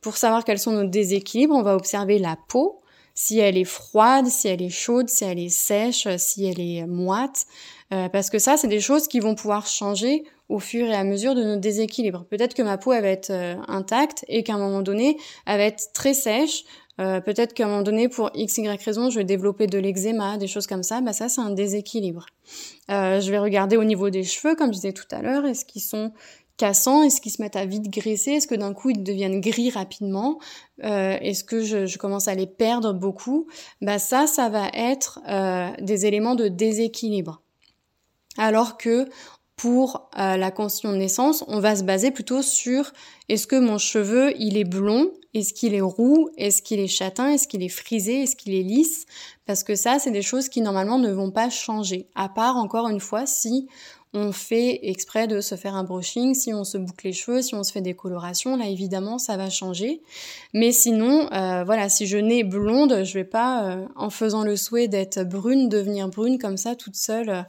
Pour 0.02 0.18
savoir 0.18 0.44
quels 0.44 0.60
sont 0.60 0.74
nos 0.74 0.88
déséquilibres, 0.88 1.56
on 1.56 1.64
va 1.64 1.76
observer 1.76 2.20
la 2.20 2.38
peau, 2.48 2.82
si 3.14 3.40
elle 3.40 3.58
est 3.58 3.64
froide, 3.64 4.28
si 4.28 4.48
elle 4.48 4.62
est 4.62 4.70
chaude, 4.70 5.10
si 5.10 5.24
elle 5.24 5.40
est 5.40 5.50
sèche, 5.50 6.08
si 6.18 6.46
elle 6.46 6.60
est 6.60 6.86
moite, 6.86 7.48
euh, 7.94 8.10
parce 8.10 8.30
que 8.30 8.40
ça, 8.40 8.58
c'est 8.58 8.68
des 8.68 8.80
choses 8.80 9.08
qui 9.08 9.20
vont 9.20 9.36
pouvoir 9.36 9.66
changer 9.68 10.24
au 10.50 10.60
fur 10.60 10.88
et 10.88 10.96
à 10.96 11.04
mesure 11.04 11.36
de 11.36 11.44
nos 11.44 11.58
déséquilibres. 11.58 12.26
Peut-être 12.26 12.54
que 12.54 12.62
ma 12.62 12.78
peau 12.78 12.94
elle 12.94 13.04
va 13.04 13.10
être 13.10 13.30
euh, 13.32 13.56
intacte 13.68 14.26
et 14.28 14.44
qu'à 14.44 14.56
un 14.56 14.60
moment 14.60 14.82
donné, 14.82 15.18
elle 15.46 15.58
va 15.58 15.66
être 15.66 15.92
très 15.94 16.14
sèche. 16.14 16.64
Euh, 17.00 17.22
peut-être 17.22 17.54
qu'à 17.54 17.66
un 17.66 17.68
moment 17.68 17.84
donné, 17.84 18.10
pour 18.10 18.32
x, 18.34 18.58
y 18.58 18.68
raison, 18.84 19.10
je 19.10 19.20
vais 19.20 19.24
développer 19.24 19.68
de 19.68 19.78
l'eczéma, 19.78 20.38
des 20.38 20.48
choses 20.48 20.68
comme 20.68 20.84
ça. 20.84 21.02
Bah 21.02 21.14
ça, 21.14 21.30
c'est 21.30 21.42
un 21.42 21.52
déséquilibre. 21.52 22.26
Euh, 22.90 23.20
je 23.20 23.30
vais 23.30 23.38
regarder 23.38 23.78
au 23.78 23.84
niveau 23.84 24.10
des 24.10 24.24
cheveux, 24.24 24.56
comme 24.56 24.70
je 24.70 24.78
disais 24.78 24.94
tout 24.94 25.08
à 25.12 25.22
l'heure, 25.22 25.46
est-ce 25.46 25.64
qu'ils 25.64 25.84
sont 25.84 26.12
cassants 26.58 27.04
Est-ce 27.04 27.22
qu'ils 27.22 27.32
se 27.32 27.42
mettent 27.42 27.56
à 27.56 27.66
vite 27.66 27.90
graisser 27.90 28.32
Est-ce 28.32 28.48
que 28.48 28.56
d'un 28.56 28.74
coup 28.74 28.90
ils 28.90 29.04
deviennent 29.04 29.42
gris 29.42 29.70
rapidement 29.70 30.40
euh, 30.84 31.18
Est-ce 31.22 31.44
que 31.44 31.64
je, 31.64 31.86
je, 31.86 31.98
commence 32.00 32.28
à 32.28 32.34
les 32.34 32.48
perdre 32.48 32.94
beaucoup? 32.94 33.48
Bah 33.82 34.00
ça, 34.00 34.26
ça 34.26 34.50
va 34.50 34.70
être 34.74 35.20
euh, 35.30 35.70
des 35.80 36.08
éléments 36.08 36.36
de 36.36 36.48
déséquilibre. 36.48 37.44
Alors 38.38 38.78
que 38.78 39.08
pour 39.58 40.10
euh, 40.20 40.38
la 40.38 40.52
constitution 40.52 40.92
de 40.92 40.98
naissance, 40.98 41.44
on 41.48 41.60
va 41.60 41.76
se 41.76 41.84
baser 41.84 42.12
plutôt 42.12 42.44
sur 42.44 42.94
est-ce 43.28 43.48
que 43.48 43.56
mon 43.56 43.80
cheveu 43.80 44.32
il 44.38 44.56
est 44.56 44.64
blond, 44.64 45.12
est-ce 45.34 45.52
qu'il 45.52 45.74
est 45.74 45.82
roux, 45.82 46.30
est-ce 46.38 46.62
qu'il 46.62 46.80
est 46.80 46.88
châtain, 46.88 47.32
est-ce 47.32 47.48
qu'il 47.48 47.64
est 47.64 47.70
frisé, 47.70 48.22
est-ce 48.22 48.36
qu'il 48.36 48.54
est 48.54 48.62
lisse, 48.62 49.08
parce 49.48 49.64
que 49.64 49.74
ça 49.74 49.98
c'est 49.98 50.12
des 50.12 50.22
choses 50.22 50.48
qui 50.48 50.62
normalement 50.62 51.00
ne 51.00 51.12
vont 51.12 51.32
pas 51.32 51.50
changer, 51.50 52.08
à 52.14 52.30
part 52.30 52.58
encore 52.58 52.88
une 52.88 53.00
fois 53.00 53.26
si 53.26 53.68
on 54.14 54.32
fait 54.32 54.80
exprès 54.84 55.28
de 55.28 55.42
se 55.42 55.56
faire 55.56 55.76
un 55.76 55.84
brushing, 55.84 56.34
si 56.34 56.54
on 56.54 56.64
se 56.64 56.78
boucle 56.78 57.08
les 57.08 57.14
cheveux, 57.14 57.42
si 57.42 57.56
on 57.56 57.64
se 57.64 57.72
fait 57.72 57.82
des 57.82 57.96
colorations, 57.96 58.56
là 58.58 58.68
évidemment 58.68 59.18
ça 59.18 59.38
va 59.38 59.50
changer. 59.50 60.02
Mais 60.54 60.72
sinon, 60.72 61.32
euh, 61.34 61.64
voilà, 61.64 61.90
si 61.90 62.08
je 62.08 62.18
nais 62.18 62.44
blonde, 62.44 63.04
je 63.04 63.14
vais 63.14 63.26
pas, 63.26 63.66
euh, 63.66 63.86
en 63.96 64.10
faisant 64.10 64.44
le 64.44 64.56
souhait 64.56 64.88
d'être 64.88 65.24
brune, 65.24 65.68
devenir 65.68 66.08
brune 66.08 66.38
comme 66.40 66.58
ça 66.58 66.76
toute 66.76 66.96
seule 66.96 67.46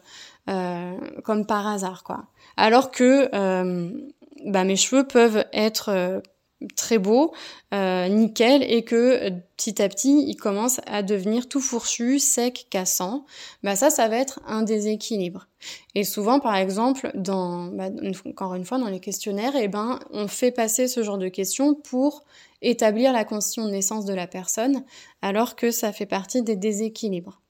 comme 1.25 1.47
par 1.47 1.67
hasard, 1.67 2.05
quoi. 2.05 2.27
Alors 2.59 2.91
que 2.91 3.29
euh, 3.35 3.91
bah, 4.45 4.65
mes 4.65 4.77
cheveux 4.77 5.07
peuvent 5.07 5.45
être 5.53 5.91
euh, 5.91 6.21
très 6.75 6.99
beau, 6.99 7.33
euh, 7.73 8.09
nickel, 8.09 8.65
et 8.65 8.83
que 8.83 9.31
petit 9.57 9.81
à 9.81 9.89
petit, 9.89 10.25
il 10.27 10.35
commence 10.35 10.81
à 10.87 11.05
devenir 11.05 11.49
tout 11.49 11.61
fourchu, 11.61 12.19
sec, 12.19 12.67
cassant, 12.69 13.27
bah 13.63 13.77
ça, 13.77 13.91
ça 13.91 14.09
va 14.09 14.17
être 14.17 14.41
un 14.47 14.63
déséquilibre. 14.63 15.47
Et 15.95 16.03
souvent, 16.03 16.41
par 16.41 16.57
exemple, 16.57 17.13
dans, 17.15 17.67
bah, 17.67 17.91
encore 18.27 18.55
une 18.55 18.65
fois, 18.65 18.79
dans 18.79 18.89
les 18.89 19.01
questionnaires, 19.01 19.55
eh 19.55 19.69
ben, 19.69 20.01
on 20.11 20.27
fait 20.27 20.51
passer 20.51 20.89
ce 20.89 21.05
genre 21.05 21.19
de 21.19 21.29
questions 21.29 21.75
pour 21.75 22.25
établir 22.61 23.13
la 23.13 23.25
condition 23.25 23.67
de 23.67 23.71
naissance 23.71 24.05
de 24.05 24.15
la 24.15 24.27
personne, 24.27 24.83
alors 25.23 25.55
que 25.55 25.71
ça 25.71 25.93
fait 25.93 26.07
partie 26.07 26.43
des 26.43 26.57
déséquilibres. 26.57 27.41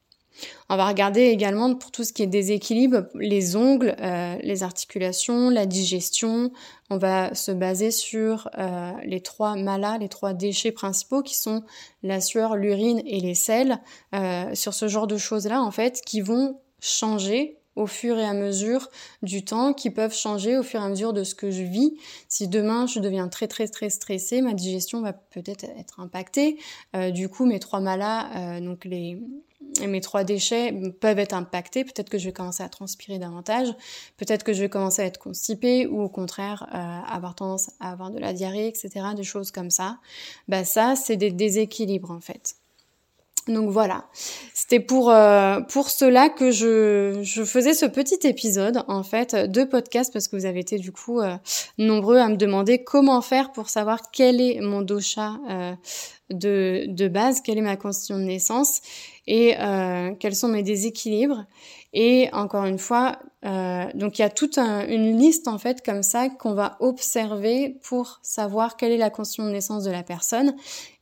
On 0.68 0.76
va 0.76 0.86
regarder 0.86 1.22
également 1.22 1.74
pour 1.74 1.90
tout 1.90 2.04
ce 2.04 2.12
qui 2.12 2.22
est 2.22 2.26
déséquilibre, 2.26 3.06
les 3.14 3.56
ongles, 3.56 3.96
euh, 4.00 4.36
les 4.42 4.62
articulations, 4.62 5.50
la 5.50 5.66
digestion. 5.66 6.52
On 6.90 6.98
va 6.98 7.34
se 7.34 7.52
baser 7.52 7.90
sur 7.90 8.48
euh, 8.58 8.92
les 9.04 9.20
trois 9.20 9.56
malas, 9.56 9.98
les 9.98 10.08
trois 10.08 10.34
déchets 10.34 10.72
principaux 10.72 11.22
qui 11.22 11.36
sont 11.36 11.62
la 12.02 12.20
sueur, 12.20 12.56
l'urine 12.56 13.02
et 13.06 13.20
les 13.20 13.34
sels. 13.34 13.78
Euh, 14.14 14.54
sur 14.54 14.74
ce 14.74 14.88
genre 14.88 15.06
de 15.06 15.16
choses-là, 15.16 15.62
en 15.62 15.70
fait, 15.70 16.02
qui 16.04 16.20
vont 16.20 16.60
changer 16.80 17.56
au 17.74 17.86
fur 17.86 18.18
et 18.18 18.24
à 18.24 18.34
mesure 18.34 18.88
du 19.22 19.44
temps, 19.44 19.72
qui 19.72 19.90
peuvent 19.90 20.14
changer 20.14 20.58
au 20.58 20.64
fur 20.64 20.80
et 20.80 20.84
à 20.84 20.88
mesure 20.88 21.12
de 21.12 21.22
ce 21.22 21.34
que 21.34 21.50
je 21.50 21.62
vis. 21.62 21.96
Si 22.26 22.48
demain 22.48 22.86
je 22.86 22.98
deviens 22.98 23.28
très 23.28 23.46
très 23.46 23.68
très 23.68 23.88
stressée, 23.88 24.42
ma 24.42 24.52
digestion 24.52 25.00
va 25.00 25.12
peut-être 25.12 25.64
être 25.78 26.00
impactée. 26.00 26.58
du 27.12 27.28
coup, 27.28 27.46
mes 27.46 27.60
trois 27.60 27.78
malas, 27.78 28.58
donc 28.60 28.84
les 28.84 29.20
mes 29.86 30.00
trois 30.00 30.24
déchets 30.24 30.72
peuvent 31.00 31.18
être 31.18 31.34
impactés. 31.34 31.84
Peut-être 31.84 32.08
que 32.08 32.18
je 32.18 32.26
vais 32.26 32.32
commencer 32.32 32.62
à 32.62 32.68
transpirer 32.68 33.18
davantage. 33.18 33.68
Peut-être 34.16 34.44
que 34.44 34.52
je 34.52 34.60
vais 34.60 34.68
commencer 34.68 35.02
à 35.02 35.04
être 35.04 35.18
constipée 35.18 35.86
ou 35.86 36.00
au 36.00 36.08
contraire 36.08 36.66
euh, 36.74 37.14
avoir 37.14 37.34
tendance 37.34 37.70
à 37.80 37.92
avoir 37.92 38.10
de 38.10 38.18
la 38.18 38.32
diarrhée, 38.32 38.68
etc. 38.68 38.90
Des 39.16 39.24
choses 39.24 39.50
comme 39.50 39.70
ça. 39.70 39.98
Bah 40.48 40.64
ça, 40.64 40.96
c'est 40.96 41.16
des 41.16 41.30
déséquilibres 41.30 42.10
en 42.10 42.20
fait. 42.20 42.56
Donc 43.48 43.70
voilà, 43.70 44.04
c'était 44.52 44.78
pour 44.78 45.10
euh, 45.10 45.60
pour 45.60 45.88
cela 45.88 46.28
que 46.28 46.50
je, 46.50 47.20
je 47.22 47.44
faisais 47.44 47.72
ce 47.72 47.86
petit 47.86 48.26
épisode 48.26 48.84
en 48.88 49.02
fait 49.02 49.34
de 49.34 49.64
podcast 49.64 50.12
parce 50.12 50.28
que 50.28 50.36
vous 50.36 50.44
avez 50.44 50.60
été 50.60 50.78
du 50.78 50.92
coup 50.92 51.20
euh, 51.20 51.36
nombreux 51.78 52.18
à 52.18 52.28
me 52.28 52.36
demander 52.36 52.84
comment 52.84 53.22
faire 53.22 53.52
pour 53.52 53.70
savoir 53.70 54.10
quel 54.10 54.42
est 54.42 54.60
mon 54.60 54.82
dosha 54.82 55.38
euh, 55.48 55.72
de, 56.28 56.84
de 56.88 57.08
base, 57.08 57.40
quelle 57.40 57.56
est 57.56 57.62
ma 57.62 57.76
constitution 57.76 58.18
de 58.18 58.24
naissance 58.24 58.82
et 59.26 59.56
quels 60.20 60.34
sont 60.34 60.48
mes 60.48 60.62
déséquilibres. 60.62 61.44
Et 61.92 62.28
encore 62.32 62.64
une 62.64 62.78
fois, 62.78 63.18
donc 63.94 64.18
il 64.18 64.22
y 64.22 64.24
a 64.24 64.30
toute 64.30 64.58
une 64.58 65.18
liste 65.18 65.48
en 65.48 65.58
fait 65.58 65.84
comme 65.84 66.02
ça 66.02 66.30
qu'on 66.30 66.54
va 66.54 66.76
observer 66.80 67.78
pour 67.82 68.20
savoir 68.22 68.76
quelle 68.76 68.92
est 68.92 68.98
la 68.98 69.10
constitution 69.10 69.44
de 69.46 69.52
naissance 69.52 69.84
de 69.84 69.90
la 69.90 70.02
personne 70.02 70.54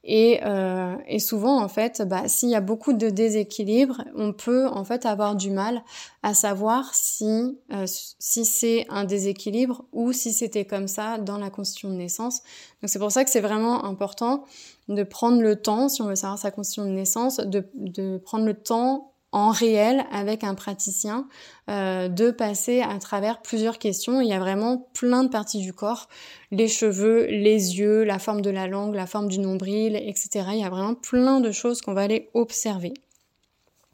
et, 0.09 0.39
euh, 0.45 0.95
et, 1.09 1.19
souvent, 1.19 1.61
en 1.61 1.67
fait, 1.67 2.01
bah, 2.07 2.29
s'il 2.29 2.49
y 2.49 2.55
a 2.55 2.61
beaucoup 2.61 2.93
de 2.93 3.11
déséquilibre, 3.11 4.05
on 4.15 4.33
peut 4.33 4.69
en 4.69 4.85
fait 4.85 5.05
avoir 5.05 5.35
du 5.35 5.51
mal 5.51 5.83
à 6.23 6.33
savoir 6.33 6.95
si, 6.95 7.59
euh, 7.73 7.87
si 7.87 8.45
c'est 8.45 8.87
un 8.89 9.03
déséquilibre 9.03 9.85
ou 9.93 10.13
si 10.13 10.33
c'était 10.33 10.65
comme 10.65 10.87
ça 10.87 11.19
dans 11.19 11.39
la 11.39 11.51
constitution 11.51 11.89
de 11.89 11.97
naissance. 11.97 12.43
Donc 12.81 12.89
c'est 12.89 13.01
pour 13.01 13.11
ça 13.11 13.25
que 13.25 13.31
c'est 13.31 13.41
vraiment 13.41 13.85
important 13.85 14.45
de 14.89 15.03
prendre 15.03 15.43
le 15.43 15.57
temps, 15.57 15.89
si 15.89 16.03
on 16.03 16.07
veut 16.07 16.15
savoir 16.15 16.39
sa 16.39 16.53
constitution 16.53 16.85
de 16.85 16.95
naissance, 16.95 17.39
de, 17.39 17.69
de 17.75 18.19
prendre 18.19 18.45
le 18.45 18.55
temps 18.55 19.13
en 19.33 19.51
réel 19.51 20.05
avec 20.13 20.45
un 20.45 20.55
praticien, 20.55 21.29
euh, 21.69 22.09
de 22.09 22.31
passer 22.31 22.81
à 22.81 22.99
travers 22.99 23.43
plusieurs 23.43 23.79
questions. 23.79 24.21
Il 24.21 24.29
y 24.29 24.33
a 24.33 24.39
vraiment 24.39 24.89
plein 24.95 25.25
de 25.25 25.29
parties 25.29 25.61
du 25.61 25.73
corps, 25.73 26.09
les 26.51 26.69
cheveux, 26.69 27.27
les 27.27 27.79
yeux, 27.79 28.05
la 28.05 28.19
forme 28.19 28.41
de 28.41 28.51
la 28.51 28.67
langue, 28.67 28.95
la 28.95 29.07
forme 29.07 29.29
du 29.29 29.39
nombril, 29.39 29.97
etc. 29.97 30.47
Il 30.53 30.61
y 30.61 30.65
a 30.65 30.71
vraiment 30.71 30.95
plein 30.95 31.41
de 31.41 31.51
choses 31.51 31.81
qu'on 31.81 31.93
va 31.93 32.03
aller 32.03 32.31
observer. 32.35 32.95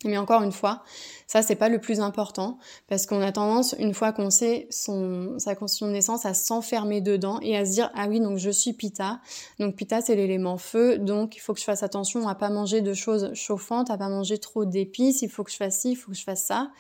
Mais 0.04 0.18
encore 0.18 0.42
une 0.42 0.52
fois, 0.52 0.82
ça 1.26 1.42
c'est 1.42 1.54
pas 1.54 1.68
le 1.68 1.80
plus 1.80 2.00
important 2.00 2.58
parce 2.88 3.06
qu'on 3.06 3.22
a 3.22 3.32
tendance, 3.32 3.74
une 3.78 3.94
fois 3.94 4.12
qu'on 4.12 4.30
sait 4.30 4.66
son, 4.70 5.38
sa 5.38 5.54
constitution 5.54 5.86
de 5.86 5.92
naissance, 5.92 6.26
à 6.26 6.34
s'enfermer 6.34 7.00
dedans 7.00 7.38
et 7.40 7.56
à 7.56 7.64
se 7.64 7.72
dire 7.72 7.90
ah 7.94 8.06
oui 8.08 8.20
donc 8.20 8.38
je 8.38 8.50
suis 8.50 8.72
Pita. 8.72 9.20
Donc 9.58 9.76
Pita 9.76 10.00
c'est 10.00 10.16
l'élément 10.16 10.58
feu, 10.58 10.98
donc 10.98 11.36
il 11.36 11.40
faut 11.40 11.54
que 11.54 11.60
je 11.60 11.64
fasse 11.64 11.82
attention 11.82 12.28
à 12.28 12.34
pas 12.34 12.50
manger 12.50 12.80
de 12.80 12.94
choses 12.94 13.32
chauffantes, 13.34 13.90
à 13.90 13.96
pas 13.96 14.08
manger 14.08 14.38
trop 14.38 14.64
d'épices, 14.64 15.22
il 15.22 15.28
faut 15.28 15.44
que 15.44 15.50
je 15.50 15.56
fasse 15.56 15.78
ci, 15.80 15.92
il 15.92 15.96
faut 15.96 16.10
que 16.10 16.16
je 16.16 16.24
fasse 16.24 16.44
ça. 16.44 16.70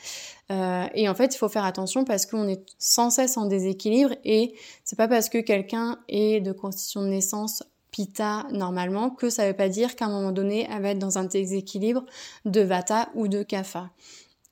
Euh, 0.50 0.86
et 0.94 1.08
en 1.08 1.14
fait 1.14 1.34
il 1.34 1.38
faut 1.38 1.48
faire 1.48 1.64
attention 1.64 2.04
parce 2.04 2.26
qu'on 2.26 2.48
est 2.48 2.62
sans 2.78 3.10
cesse 3.10 3.36
en 3.36 3.46
déséquilibre 3.46 4.14
et 4.24 4.54
c'est 4.84 4.96
pas 4.96 5.08
parce 5.08 5.28
que 5.28 5.38
quelqu'un 5.38 5.98
est 6.08 6.40
de 6.40 6.52
constitution 6.52 7.02
de 7.02 7.08
naissance 7.08 7.62
Pita 7.92 8.46
normalement, 8.50 9.10
que 9.10 9.30
ça 9.30 9.44
ne 9.44 9.48
veut 9.48 9.56
pas 9.56 9.68
dire 9.68 9.94
qu'à 9.94 10.06
un 10.06 10.10
moment 10.10 10.32
donné, 10.32 10.66
elle 10.68 10.82
va 10.82 10.88
être 10.88 10.98
dans 10.98 11.18
un 11.18 11.24
déséquilibre 11.24 12.04
de 12.44 12.60
Vata 12.62 13.10
ou 13.14 13.28
de 13.28 13.44
Kapha. 13.44 13.90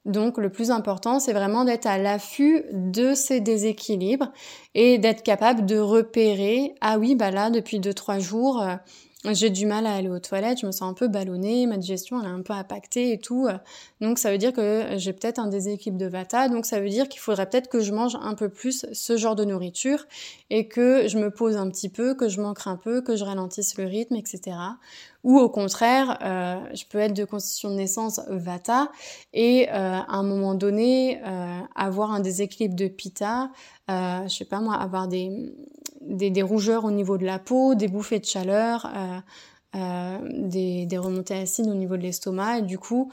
Donc 0.05 0.39
le 0.39 0.51
plus 0.51 0.71
important, 0.71 1.19
c'est 1.21 1.33
vraiment 1.33 1.65
d'être 1.65 1.87
à 1.87 1.99
l'affût 1.99 2.65
de 2.73 3.15
ces 3.15 3.41
déséquilibres 3.41 4.33
et 4.75 4.99
d'être 4.99 5.23
capable 5.23 5.67
de 5.67 5.79
repérer, 5.79 6.75
ah 6.81 6.99
oui, 6.99 7.17
bah 7.17 7.31
là, 7.31 7.51
depuis 7.51 7.81
2-3 7.81 8.21
jours, 8.21 8.63
euh, 8.63 8.77
j'ai 9.33 9.51
du 9.51 9.67
mal 9.67 9.87
à 9.87 9.95
aller 9.95 10.09
aux 10.09 10.19
toilettes, 10.19 10.61
je 10.61 10.67
me 10.67 10.73
sens 10.73 10.91
un 10.91 10.95
peu 10.95 11.07
ballonnée, 11.07 11.67
ma 11.67 11.77
digestion 11.77 12.21
elle 12.21 12.27
est 12.27 12.33
un 12.33 12.41
peu 12.41 12.55
impactée 12.55 13.13
et 13.13 13.19
tout. 13.19 13.49
Donc 14.01 14.19
ça 14.19 14.31
veut 14.31 14.39
dire 14.39 14.53
que 14.53 14.95
j'ai 14.97 15.13
peut-être 15.13 15.39
un 15.39 15.49
déséquilibre 15.49 15.99
de 15.99 16.07
Vata, 16.07 16.49
donc 16.49 16.65
ça 16.65 16.81
veut 16.81 16.89
dire 16.89 17.09
qu'il 17.09 17.21
faudrait 17.21 17.49
peut-être 17.49 17.69
que 17.69 17.81
je 17.81 17.93
mange 17.93 18.17
un 18.23 18.35
peu 18.35 18.49
plus 18.49 18.87
ce 18.93 19.17
genre 19.19 19.37
de 19.37 19.45
nourriture 19.45 20.07
et 20.49 20.69
que 20.69 21.07
je 21.07 21.19
me 21.19 21.31
pose 21.31 21.57
un 21.57 21.69
petit 21.69 21.91
peu, 21.91 22.15
que 22.15 22.29
je 22.29 22.41
manque 22.41 22.67
un 22.67 22.77
peu, 22.77 23.03
que 23.03 23.15
je 23.15 23.25
ralentisse 23.25 23.77
le 23.77 23.85
rythme, 23.85 24.17
etc. 24.17 24.57
Ou 25.23 25.39
au 25.39 25.51
contraire, 25.51 26.19
euh, 26.23 26.75
je 26.75 26.85
peux 26.89 26.99
être 26.99 27.15
de 27.15 27.25
constitution 27.25 27.71
de 27.71 27.75
naissance 27.75 28.21
Vata 28.29 28.91
et 29.35 29.69
euh, 29.69 29.73
à 29.73 30.17
un 30.17 30.23
moment 30.23 30.55
donné 30.55 31.21
euh, 31.27 31.61
avoir 31.75 32.13
un 32.13 32.21
déséquilibre 32.21 32.75
de 32.75 32.89
Pitta, 32.89 33.51
je 33.89 34.29
sais 34.29 34.45
pas 34.45 34.61
moi, 34.61 34.77
avoir 34.77 35.09
des 35.09 35.53
des, 36.01 36.43
rougeurs 36.43 36.85
au 36.85 36.91
niveau 36.91 37.19
de 37.19 37.25
la 37.25 37.39
peau, 37.39 37.75
des 37.75 37.89
bouffées 37.89 38.19
de 38.19 38.25
chaleur, 38.25 38.87
euh, 38.95 39.21
euh, 39.77 40.19
des, 40.33 40.87
des, 40.87 40.99
remontées 40.99 41.35
acides 41.35 41.69
au 41.69 41.75
niveau 41.75 41.97
de 41.97 42.03
l'estomac. 42.03 42.59
Et 42.59 42.63
du 42.63 42.79
coup, 42.79 43.11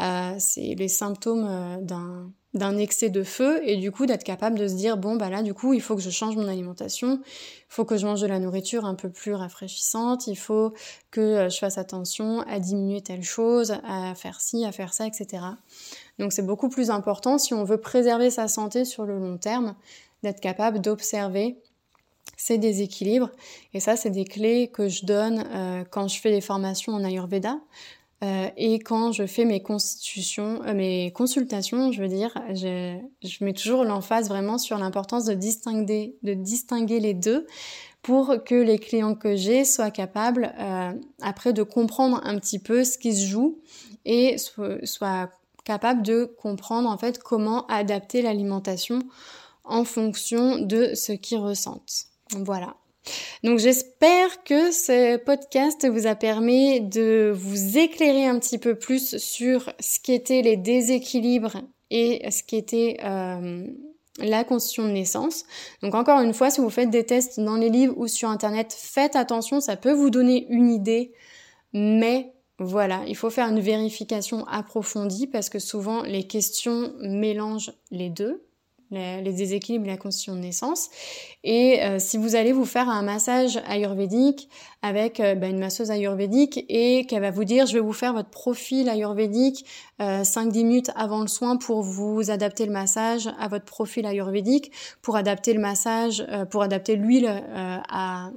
euh, 0.00 0.34
c'est 0.38 0.74
les 0.74 0.88
symptômes 0.88 1.78
d'un 1.82 2.30
d'un 2.52 2.76
excès 2.78 3.10
de 3.10 3.22
feu 3.22 3.60
et 3.62 3.76
du 3.76 3.92
coup 3.92 4.06
d'être 4.06 4.24
capable 4.24 4.58
de 4.58 4.66
se 4.66 4.74
dire 4.74 4.96
bon 4.96 5.14
bah 5.14 5.30
là 5.30 5.44
du 5.44 5.54
coup 5.54 5.72
il 5.72 5.80
faut 5.80 5.94
que 5.94 6.02
je 6.02 6.10
change 6.10 6.34
mon 6.34 6.48
alimentation, 6.48 7.20
il 7.22 7.66
faut 7.68 7.84
que 7.84 7.96
je 7.96 8.04
mange 8.04 8.20
de 8.20 8.26
la 8.26 8.40
nourriture 8.40 8.86
un 8.86 8.96
peu 8.96 9.08
plus 9.08 9.34
rafraîchissante, 9.34 10.26
il 10.26 10.34
faut 10.34 10.74
que 11.12 11.48
je 11.48 11.58
fasse 11.58 11.78
attention 11.78 12.40
à 12.48 12.58
diminuer 12.58 13.02
telle 13.02 13.22
chose, 13.22 13.74
à 13.84 14.16
faire 14.16 14.40
ci, 14.40 14.64
à 14.64 14.72
faire 14.72 14.92
ça, 14.92 15.06
etc. 15.06 15.44
Donc 16.18 16.32
c'est 16.32 16.44
beaucoup 16.44 16.68
plus 16.68 16.90
important 16.90 17.38
si 17.38 17.54
on 17.54 17.62
veut 17.62 17.80
préserver 17.80 18.30
sa 18.30 18.48
santé 18.48 18.84
sur 18.84 19.04
le 19.04 19.20
long 19.20 19.38
terme, 19.38 19.76
d'être 20.24 20.40
capable 20.40 20.80
d'observer 20.80 21.56
ces 22.40 22.56
déséquilibres. 22.56 23.28
Et 23.74 23.80
ça, 23.80 23.96
c'est 23.96 24.08
des 24.08 24.24
clés 24.24 24.68
que 24.72 24.88
je 24.88 25.04
donne 25.04 25.44
euh, 25.52 25.84
quand 25.90 26.08
je 26.08 26.18
fais 26.18 26.30
des 26.30 26.40
formations 26.40 26.94
en 26.94 27.04
Ayurveda. 27.04 27.60
Euh, 28.24 28.48
et 28.56 28.78
quand 28.78 29.12
je 29.12 29.26
fais 29.26 29.44
mes 29.44 29.62
constitutions, 29.62 30.62
euh, 30.64 30.72
mes 30.72 31.12
consultations, 31.12 31.92
je 31.92 32.00
veux 32.00 32.08
dire, 32.08 32.32
je, 32.54 32.98
je 33.22 33.44
mets 33.44 33.52
toujours 33.52 33.84
l'emphase 33.84 34.30
vraiment 34.30 34.56
sur 34.56 34.78
l'importance 34.78 35.26
de 35.26 35.34
distinguer, 35.34 36.16
de 36.22 36.32
distinguer 36.32 36.98
les 36.98 37.12
deux 37.12 37.46
pour 38.00 38.42
que 38.42 38.54
les 38.54 38.78
clients 38.78 39.14
que 39.14 39.36
j'ai 39.36 39.66
soient 39.66 39.90
capables 39.90 40.54
après 41.20 41.52
de 41.52 41.62
comprendre 41.62 42.22
un 42.24 42.38
petit 42.38 42.58
peu 42.58 42.82
ce 42.82 42.96
qui 42.96 43.14
se 43.14 43.26
joue 43.26 43.58
et 44.06 44.36
soient 44.38 45.28
capables 45.64 46.02
de 46.02 46.24
comprendre 46.24 46.88
en 46.88 46.96
fait 46.96 47.22
comment 47.22 47.66
adapter 47.66 48.22
l'alimentation 48.22 49.00
en 49.64 49.84
fonction 49.84 50.58
de 50.58 50.94
ce 50.94 51.12
qu'ils 51.12 51.36
ressentent. 51.36 52.09
Voilà. 52.38 52.76
Donc 53.42 53.58
j'espère 53.58 54.44
que 54.44 54.70
ce 54.70 55.16
podcast 55.16 55.88
vous 55.88 56.06
a 56.06 56.14
permis 56.14 56.80
de 56.80 57.32
vous 57.34 57.78
éclairer 57.78 58.26
un 58.26 58.38
petit 58.38 58.58
peu 58.58 58.74
plus 58.74 59.16
sur 59.16 59.72
ce 59.80 59.98
qu'étaient 60.00 60.42
les 60.42 60.56
déséquilibres 60.56 61.56
et 61.90 62.30
ce 62.30 62.42
qu'était 62.42 62.98
euh, 63.02 63.66
la 64.18 64.44
constitution 64.44 64.84
de 64.84 64.92
naissance. 64.92 65.44
Donc 65.82 65.94
encore 65.94 66.20
une 66.20 66.34
fois, 66.34 66.50
si 66.50 66.60
vous 66.60 66.70
faites 66.70 66.90
des 66.90 67.04
tests 67.04 67.40
dans 67.40 67.56
les 67.56 67.70
livres 67.70 67.94
ou 67.96 68.06
sur 68.06 68.28
Internet, 68.28 68.76
faites 68.78 69.16
attention, 69.16 69.60
ça 69.60 69.76
peut 69.76 69.92
vous 69.92 70.10
donner 70.10 70.46
une 70.50 70.70
idée, 70.70 71.12
mais 71.72 72.34
voilà, 72.58 73.02
il 73.06 73.16
faut 73.16 73.30
faire 73.30 73.48
une 73.48 73.60
vérification 73.60 74.46
approfondie 74.46 75.26
parce 75.26 75.48
que 75.48 75.58
souvent 75.58 76.02
les 76.02 76.26
questions 76.26 76.92
mélangent 77.00 77.72
les 77.90 78.10
deux 78.10 78.44
les, 78.90 79.32
déséquilibres 79.32 79.86
et 79.86 79.90
la 79.90 79.96
constitution 79.96 80.34
de 80.34 80.40
naissance. 80.40 80.90
Et 81.44 81.82
euh, 81.82 81.98
si 81.98 82.18
vous 82.18 82.34
allez 82.34 82.52
vous 82.52 82.64
faire 82.64 82.88
un 82.88 83.02
massage 83.02 83.60
ayurvédique, 83.66 84.48
avec 84.82 85.18
bah, 85.18 85.48
une 85.48 85.58
masseuse 85.58 85.90
ayurvédique 85.90 86.64
et 86.70 87.04
qu'elle 87.04 87.20
va 87.20 87.30
vous 87.30 87.44
dire 87.44 87.66
je 87.66 87.74
vais 87.74 87.80
vous 87.80 87.92
faire 87.92 88.14
votre 88.14 88.30
profil 88.30 88.88
ayurvédique 88.88 89.66
5-10 90.00 90.64
minutes 90.64 90.90
avant 90.96 91.20
le 91.20 91.26
soin 91.26 91.58
pour 91.58 91.82
vous 91.82 92.30
adapter 92.30 92.64
le 92.64 92.72
massage 92.72 93.28
à 93.38 93.48
votre 93.48 93.66
profil 93.66 94.06
ayurvédique, 94.06 94.72
pour 95.02 95.16
adapter 95.16 95.52
le 95.52 95.60
massage, 95.60 96.26
pour 96.48 96.62
adapter 96.62 96.96
l'huile 96.96 97.42
à, 97.90 98.30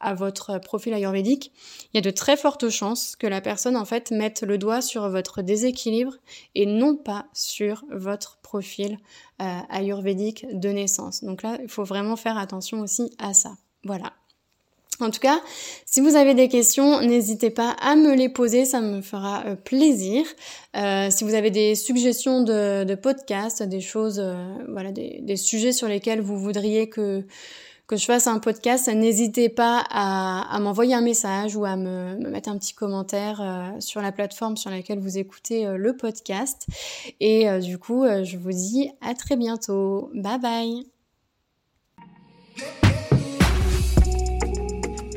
à 0.00 0.14
votre 0.14 0.58
profil 0.58 0.94
ayurvédique, 0.94 1.52
il 1.92 1.96
y 1.96 1.98
a 1.98 2.00
de 2.00 2.10
très 2.10 2.36
fortes 2.36 2.70
chances 2.70 3.16
que 3.16 3.26
la 3.26 3.40
personne 3.40 3.76
en 3.76 3.84
fait 3.84 4.10
mette 4.10 4.42
le 4.42 4.56
doigt 4.56 4.80
sur 4.80 5.08
votre 5.10 5.42
déséquilibre 5.42 6.14
et 6.54 6.66
non 6.66 6.96
pas 6.96 7.26
sur 7.34 7.84
votre 7.90 8.38
profil 8.38 8.94
euh, 8.94 8.98
ayurvédique 9.68 10.46
de 10.52 10.68
naissance. 10.68 11.24
Donc 11.24 11.42
là, 11.42 11.58
il 11.62 11.68
faut 11.68 11.84
vraiment 11.84 12.16
faire 12.16 12.38
attention 12.38 12.80
aussi 12.80 13.10
à 13.18 13.32
ça. 13.32 13.52
Voilà. 13.84 14.12
En 15.00 15.10
tout 15.10 15.20
cas, 15.20 15.40
si 15.86 16.02
vous 16.02 16.14
avez 16.14 16.34
des 16.34 16.48
questions, 16.48 17.00
n'hésitez 17.00 17.48
pas 17.48 17.70
à 17.80 17.96
me 17.96 18.14
les 18.14 18.28
poser, 18.28 18.66
ça 18.66 18.82
me 18.82 19.00
fera 19.00 19.44
euh, 19.46 19.56
plaisir. 19.56 20.26
Euh, 20.76 21.08
si 21.10 21.24
vous 21.24 21.32
avez 21.32 21.50
des 21.50 21.74
suggestions 21.74 22.42
de, 22.42 22.94
podcasts, 22.96 23.62
des 23.62 23.80
choses, 23.80 24.22
voilà, 24.68 24.92
des, 24.92 25.36
sujets 25.36 25.72
sur 25.72 25.88
lesquels 25.88 26.20
vous 26.20 26.38
voudriez 26.38 26.90
que 26.90 27.24
que 27.90 27.96
je 27.96 28.04
fasse 28.04 28.28
un 28.28 28.38
podcast, 28.38 28.86
n'hésitez 28.86 29.48
pas 29.48 29.84
à, 29.90 30.56
m'envoyer 30.60 30.94
un 30.94 31.00
message 31.00 31.56
ou 31.56 31.64
à 31.64 31.74
me, 31.74 32.14
mettre 32.30 32.48
un 32.48 32.56
petit 32.56 32.72
commentaire 32.72 33.40
euh, 33.40 33.80
sur 33.80 34.00
la 34.00 34.12
plateforme 34.12 34.56
sur 34.56 34.70
laquelle 34.70 35.00
vous 35.00 35.18
écoutez 35.18 35.66
euh, 35.66 35.76
le 35.76 35.96
podcast. 35.96 36.68
Et 37.18 37.50
euh, 37.50 37.58
du 37.58 37.78
coup, 37.78 38.04
je 38.04 38.36
vous 38.36 38.52
dis 38.52 38.92
à 39.00 39.14
très 39.14 39.34
bientôt. 39.34 40.08
Bye 40.14 40.38
bye 40.38 40.86